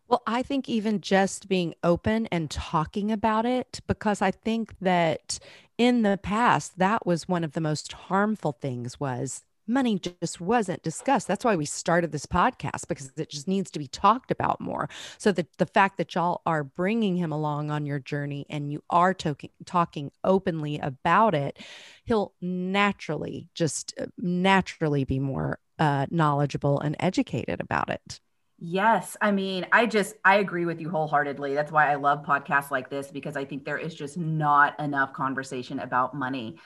[0.07, 5.37] Well, I think even just being open and talking about it, because I think that
[5.77, 10.83] in the past, that was one of the most harmful things was money just wasn't
[10.83, 11.27] discussed.
[11.27, 14.89] That's why we started this podcast because it just needs to be talked about more.
[15.17, 18.83] So that the fact that y'all are bringing him along on your journey and you
[18.89, 21.59] are talking talking openly about it,
[22.05, 28.19] he'll naturally just uh, naturally be more uh, knowledgeable and educated about it.
[28.59, 29.15] Yes.
[29.21, 31.53] I mean, I just, I agree with you wholeheartedly.
[31.53, 35.13] That's why I love podcasts like this because I think there is just not enough
[35.13, 36.57] conversation about money.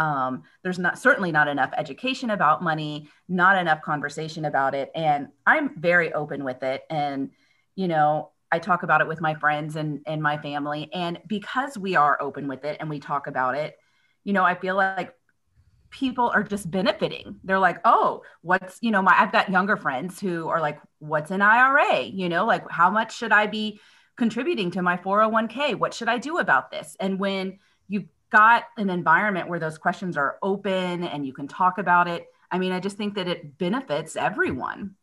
[0.00, 4.90] Um, there's not certainly not enough education about money, not enough conversation about it.
[4.94, 6.84] And I'm very open with it.
[6.88, 7.32] And,
[7.76, 10.88] you know, I talk about it with my friends and, and my family.
[10.94, 13.76] And because we are open with it and we talk about it,
[14.24, 15.14] you know, I feel like
[15.90, 17.38] people are just benefiting.
[17.44, 21.30] They're like, oh, what's, you know, my, I've got younger friends who are like, what's
[21.30, 22.04] an IRA?
[22.04, 23.80] You know, like how much should I be
[24.16, 25.74] contributing to my 401k?
[25.74, 26.96] What should I do about this?
[26.98, 31.78] And when you got an environment where those questions are open and you can talk
[31.78, 34.94] about it, I mean, I just think that it benefits everyone.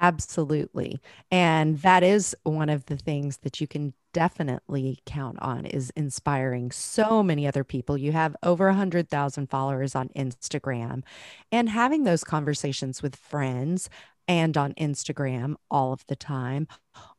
[0.00, 1.00] Absolutely.
[1.30, 6.70] And that is one of the things that you can definitely count on is inspiring
[6.72, 7.96] so many other people.
[7.96, 11.02] You have over a 100,000 followers on Instagram
[11.50, 13.88] and having those conversations with friends
[14.26, 16.66] and on Instagram all of the time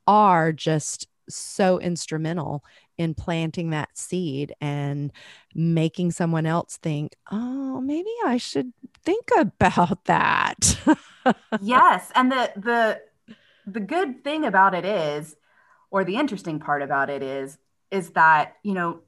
[0.06, 2.64] are just so instrumental
[2.98, 5.12] in planting that seed and
[5.54, 8.72] making someone else think, oh, maybe I should
[9.04, 10.80] think about that.
[11.62, 12.12] yes.
[12.16, 13.02] And the the
[13.68, 15.36] the good thing about it is,
[15.90, 17.58] or the interesting part about it is,
[17.92, 19.00] is that, you know,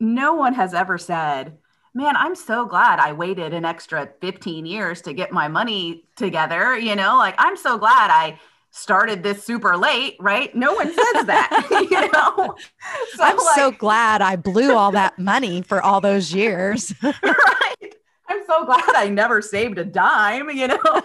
[0.00, 1.58] no one has ever said,
[1.94, 6.76] man, I'm so glad I waited an extra 15 years to get my money together.
[6.76, 8.40] You know, like I'm so glad I
[8.72, 10.52] started this super late, right?
[10.56, 12.56] No one says that, you know.
[13.14, 16.94] So I'm like, so glad I blew all that money for all those years.
[17.02, 17.94] right.
[18.28, 21.02] I'm so glad I never saved a dime, you know.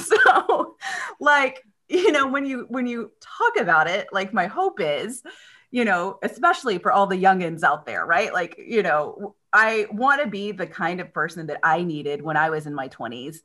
[0.00, 0.76] so
[1.20, 5.22] like, you know, when you when you talk about it, like my hope is,
[5.70, 8.32] you know, especially for all the youngins out there, right?
[8.32, 12.38] Like, you know, I want to be the kind of person that I needed when
[12.38, 13.38] I was in my 20s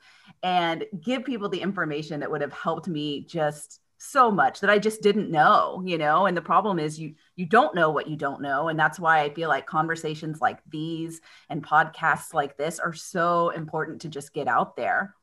[0.44, 4.80] and give people the information that would have helped me just so much that I
[4.80, 6.26] just didn't know, you know.
[6.26, 9.22] And the problem is you you don't know what you don't know, and that's why
[9.22, 14.34] I feel like conversations like these and podcasts like this are so important to just
[14.34, 15.16] get out there.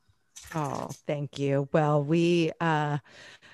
[0.53, 1.67] Oh, thank you.
[1.73, 2.99] Well, we uh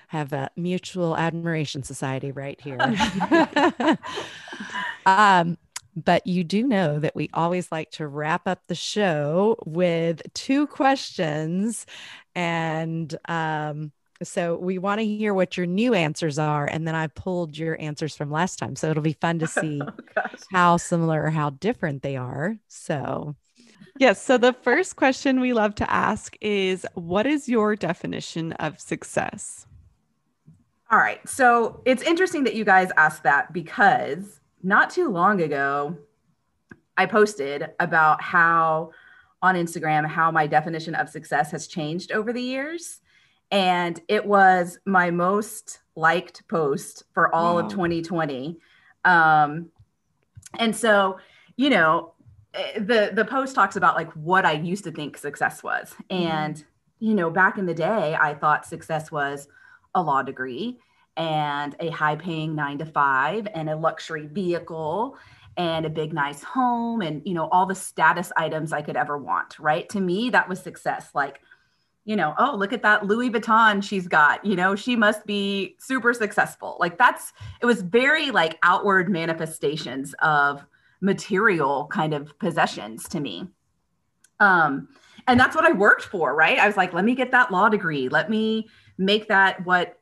[0.08, 2.78] have a mutual admiration society right here.
[5.06, 5.56] um
[5.96, 10.66] but you do know that we always like to wrap up the show with two
[10.66, 11.86] questions.
[12.34, 13.92] And um,
[14.22, 16.66] so we want to hear what your new answers are.
[16.66, 18.76] And then I pulled your answers from last time.
[18.76, 22.56] So it'll be fun to see oh, how similar or how different they are.
[22.68, 23.36] So.
[23.96, 24.20] Yes.
[24.20, 29.66] So the first question we love to ask is What is your definition of success?
[30.90, 31.26] All right.
[31.28, 35.96] So it's interesting that you guys asked that because not too long ago,
[36.96, 38.90] I posted about how
[39.42, 43.00] on Instagram, how my definition of success has changed over the years.
[43.50, 47.60] And it was my most liked post for all Wow.
[47.60, 48.58] of 2020.
[49.04, 49.68] Um,
[50.58, 51.18] and so,
[51.56, 52.14] you know,
[52.54, 55.94] eh, the the post talks about like what I used to think success was.
[56.08, 56.64] And,
[57.00, 59.46] you know, back in the day, I thought success was
[59.94, 60.78] a law degree
[61.16, 65.16] and a high paying nine to five and a luxury vehicle
[65.56, 69.16] and a big nice home and you know all the status items i could ever
[69.16, 69.88] want right?
[69.90, 71.10] To me that was success.
[71.14, 71.40] Like
[72.04, 74.44] you know oh look at that louis vuitton she's got.
[74.44, 76.76] You know she must be super successful.
[76.80, 80.66] Like that's it was very like outward manifestations of
[81.00, 83.48] material kind of possessions to me.
[84.40, 84.88] Um
[85.26, 86.58] and that's what i worked for right?
[86.58, 88.08] I was like let me get that law degree.
[88.08, 89.98] Let me make that what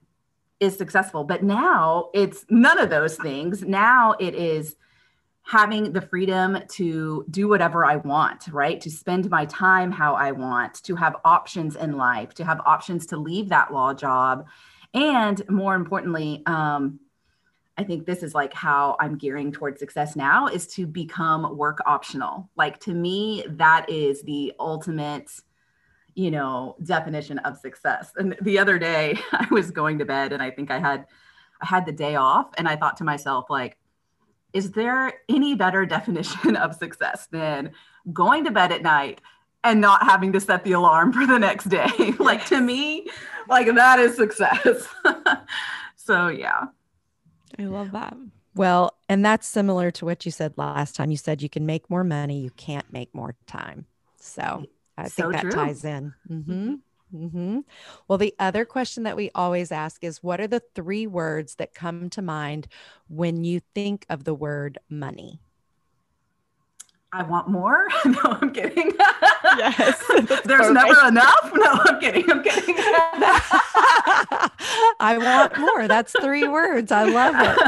[0.63, 4.77] is successful but now it's none of those things now it is
[5.45, 8.81] having the freedom to do whatever I want, right?
[8.81, 13.07] To spend my time how I want, to have options in life, to have options
[13.07, 14.47] to leave that law job.
[14.95, 17.01] And more importantly, um,
[17.77, 21.81] I think this is like how I'm gearing towards success now is to become work
[21.87, 22.49] optional.
[22.57, 25.31] Like to me, that is the ultimate,
[26.15, 28.13] you know, definition of success.
[28.17, 31.07] And the other day I was going to bed and I think I had
[31.61, 33.79] I had the day off and I thought to myself, like,
[34.53, 37.73] is there any better definition of success than
[38.13, 39.21] going to bed at night
[39.65, 42.15] and not having to set the alarm for the next day?
[42.19, 43.09] like to me,
[43.49, 44.89] like that is success.
[45.97, 46.67] so yeah.
[47.59, 48.17] I love that.
[48.55, 51.11] Well, and that's similar to what you said last time.
[51.11, 53.87] You said you can make more money, you can't make more time.
[54.17, 54.67] So
[54.97, 55.53] I So think that true.
[55.53, 56.15] ties in.
[56.29, 56.75] hmm
[57.11, 57.61] hmm
[58.09, 61.75] Well, the other question that we always ask is what are the three words that
[61.75, 62.69] come to mind
[63.09, 65.41] when you think of the word money?
[67.15, 67.89] I want more.
[68.07, 68.93] no, I'm kidding.
[69.59, 70.73] Yes, There's perfect.
[70.73, 71.53] never enough.
[71.55, 72.31] No, I'm kidding.
[72.31, 72.75] I'm kidding.
[74.99, 75.87] I want more.
[75.89, 76.91] That's three words.
[76.91, 77.59] I love it.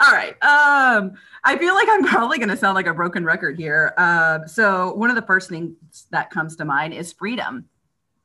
[0.00, 0.34] All right.
[0.42, 1.12] Um,
[1.44, 3.94] I feel like I'm probably going to sound like a broken record here.
[3.96, 7.66] Um, so one of the first things that comes to mind is freedom.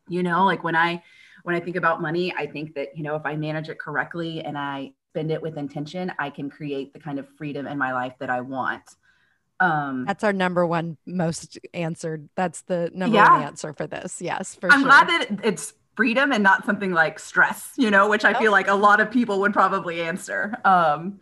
[0.07, 1.03] You know, like when I
[1.43, 4.41] when I think about money, I think that you know if I manage it correctly
[4.41, 7.93] and I spend it with intention, I can create the kind of freedom in my
[7.93, 8.83] life that I want.
[9.59, 12.29] Um, That's our number one most answered.
[12.35, 13.33] That's the number Yeah.
[13.33, 14.21] one answer for this.
[14.21, 14.71] Yes, for sure.
[14.71, 14.89] I'm sure.
[14.89, 18.67] glad that it's freedom and not something like stress, you know, which I feel like
[18.69, 20.55] a lot of people would probably answer.
[20.63, 21.19] Um,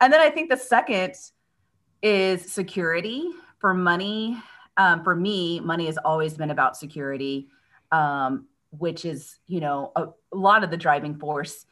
[0.00, 1.14] and then I think the second
[2.02, 4.40] is security for money.
[4.76, 7.48] Um, for me, money has always been about security,
[7.90, 11.64] um, which is, you know, a, a lot of the driving force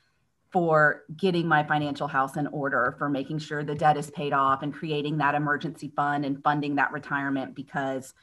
[0.55, 4.63] for getting my financial house in order, for making sure the debt is paid off
[4.63, 8.15] and creating that emergency fund and funding that retirement because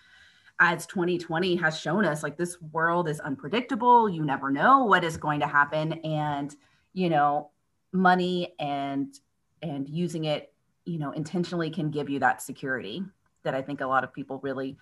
[0.60, 4.10] as 2020 has shown us like this world is unpredictable.
[4.10, 5.94] You never know what is going to happen.
[6.06, 6.56] And
[6.94, 7.52] you know
[7.94, 9.20] money and
[9.62, 10.54] and using it
[10.86, 13.04] you know intentionally can give you that security
[13.44, 14.78] that i think a lot of people really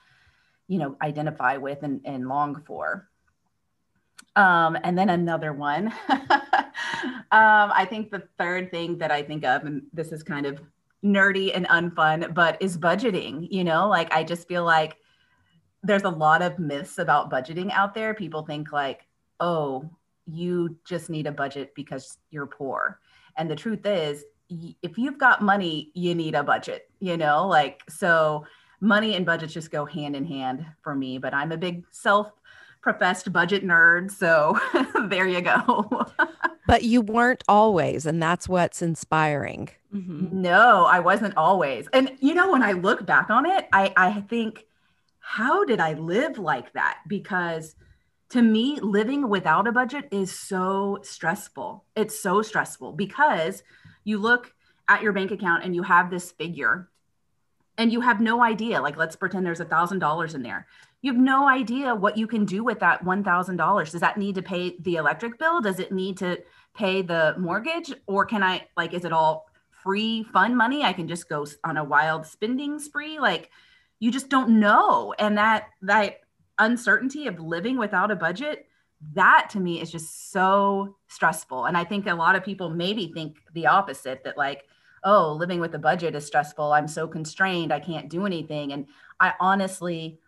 [0.68, 3.10] you know identify with and, and long for.
[4.36, 5.92] Um, and then another one
[7.32, 10.60] um, i think the third thing that i think of and this is kind of
[11.04, 14.98] nerdy and unfun but is budgeting you know like i just feel like
[15.84, 18.14] there's a lot of myths about budgeting out there.
[18.14, 19.08] People think like,
[19.40, 19.90] oh,
[20.26, 23.00] you just need a budget because you're poor.
[23.38, 24.24] And the truth is,
[24.82, 28.46] if you've got money, you need a budget, you know, like, so
[28.82, 31.18] money and budgets just go hand in hand for me.
[31.18, 32.32] But I'm a big self
[32.82, 34.12] professed budget nerd.
[34.12, 34.58] So
[35.10, 36.06] there you go.
[36.70, 39.70] but you weren't always, and that's what's inspiring.
[39.92, 40.32] Mhm.
[40.32, 41.88] No, I wasn't always.
[41.94, 44.68] And you know, when I look back on it, I, I think,
[45.20, 47.00] how did I live like that?
[47.08, 47.76] Because
[48.30, 51.86] to me, living without a budget is so stressful.
[51.96, 53.64] It's so stressful because
[54.04, 54.54] you look
[54.88, 56.90] at your bank account and you have this figure
[57.80, 58.80] and you have no idea.
[58.80, 60.68] Like, let's pretend there's a thousand dollars in there.
[61.02, 63.94] You have no idea what you can do with that one thousand dollars.
[63.94, 65.62] Does that need to pay the electric bill?
[65.62, 66.44] Does it need to
[66.80, 67.94] pay the mortgage?
[68.08, 69.48] Or can I like is it all
[69.84, 70.84] free fun money?
[70.84, 73.20] I can just go on a wild spending spree.
[73.20, 73.52] Like
[74.00, 75.14] you just don't know.
[75.20, 76.22] And that that
[76.58, 78.66] uncertainty of living without a budget,
[79.14, 81.66] that to me is just so stressful.
[81.66, 84.64] And I think a lot of people maybe think the opposite that like,
[85.04, 86.72] oh, living with a budget is stressful.
[86.72, 87.74] I'm so constrained.
[87.74, 88.74] I can't do anything.
[88.74, 88.88] And
[89.20, 90.20] I honestly,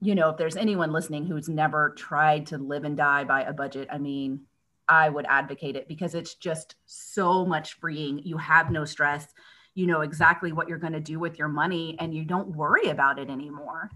[0.00, 3.52] you know, if there's anyone listening who's never tried to live and die by a
[3.52, 4.40] budget, I mean,
[4.88, 8.20] I would advocate it because it's just so much freeing.
[8.20, 9.26] You have no stress.
[9.74, 12.88] You know exactly what you're going to do with your money and you don't worry
[12.88, 13.90] about it anymore.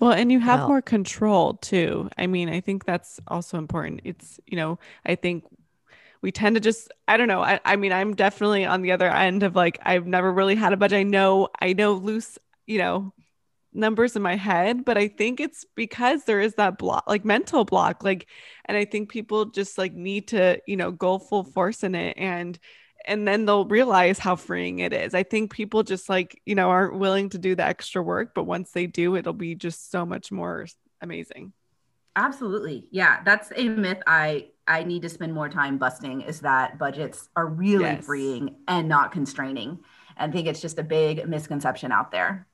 [0.00, 2.08] Well, and you have Well- more control too.
[2.16, 4.00] I mean, I think that's also important.
[4.04, 5.44] It's, you know, I think
[6.22, 7.42] we tend to just, I don't know.
[7.42, 10.72] I, I mean, I'm definitely on the other end of like, I've never really had
[10.72, 10.98] a budget.
[10.98, 13.12] I know, I know loose, you know,
[13.72, 17.64] numbers in my head, but I think it's because there is that block, like mental
[17.64, 18.02] block.
[18.04, 18.28] Like,
[18.64, 22.16] and I think people just like need to, you know, go full force in it
[22.18, 22.58] and,
[23.06, 25.14] and then they'll realize how freeing it is.
[25.14, 28.44] I think people just like, you know, aren't willing to do the extra work, but
[28.44, 30.66] once they do, it'll be just so much more
[31.00, 31.52] amazing.
[32.16, 32.88] Absolutely.
[32.90, 37.28] Yeah, that's a myth I I need to spend more time busting is that budgets
[37.36, 38.04] are really Yes.
[38.04, 39.80] freeing and not constraining.
[40.16, 42.46] I think it's just a big misconception out there.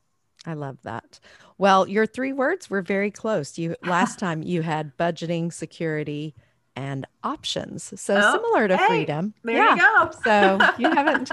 [0.46, 1.18] I love that.
[1.58, 3.58] Well, your three words were very close.
[3.58, 6.34] You last time you had budgeting, security,
[6.78, 7.98] and options.
[7.98, 9.32] So Oh, similar to hey, freedom.
[9.42, 10.10] There you go.
[10.24, 11.32] So you haven't.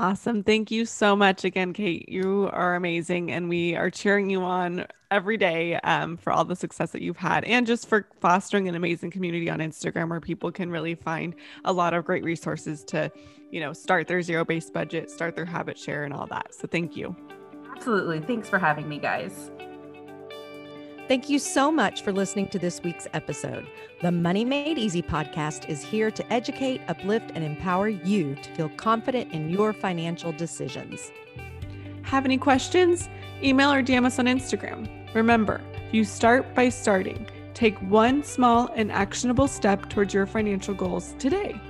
[0.00, 0.42] Awesome.
[0.42, 2.08] Thank you so much again, Kate.
[2.08, 3.30] You are amazing.
[3.30, 7.18] And we are cheering you on every day um, for all the success that you've
[7.18, 11.34] had and just for fostering an amazing community on Instagram where people can really find
[11.66, 13.12] a lot of great resources to,
[13.50, 16.54] you know, start their zero based budget, start their HabitShare, and all that.
[16.54, 17.14] So thank you.
[17.76, 18.20] Absolutely.
[18.20, 19.50] Thanks for having me, guys.
[21.10, 23.66] Thank you so much for listening to this week's episode.
[24.00, 28.68] The Money Made Easy podcast is here to educate, uplift, and empower you to feel
[28.68, 31.10] confident in your financial decisions.
[32.02, 33.08] Have any questions?
[33.42, 34.88] Email or DM us on Instagram.
[35.12, 37.26] Remember, you start by starting.
[37.54, 41.60] Take one small and actionable step towards your financial goals today.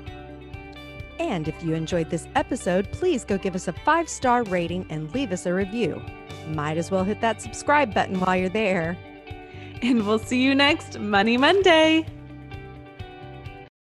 [1.19, 5.11] And if you enjoyed this episode, please go give us a five star rating and
[5.15, 6.03] leave us a review.
[6.49, 8.99] Might as well hit that subscribe button while you're there.
[9.83, 12.07] And we'll see you next Money Monday.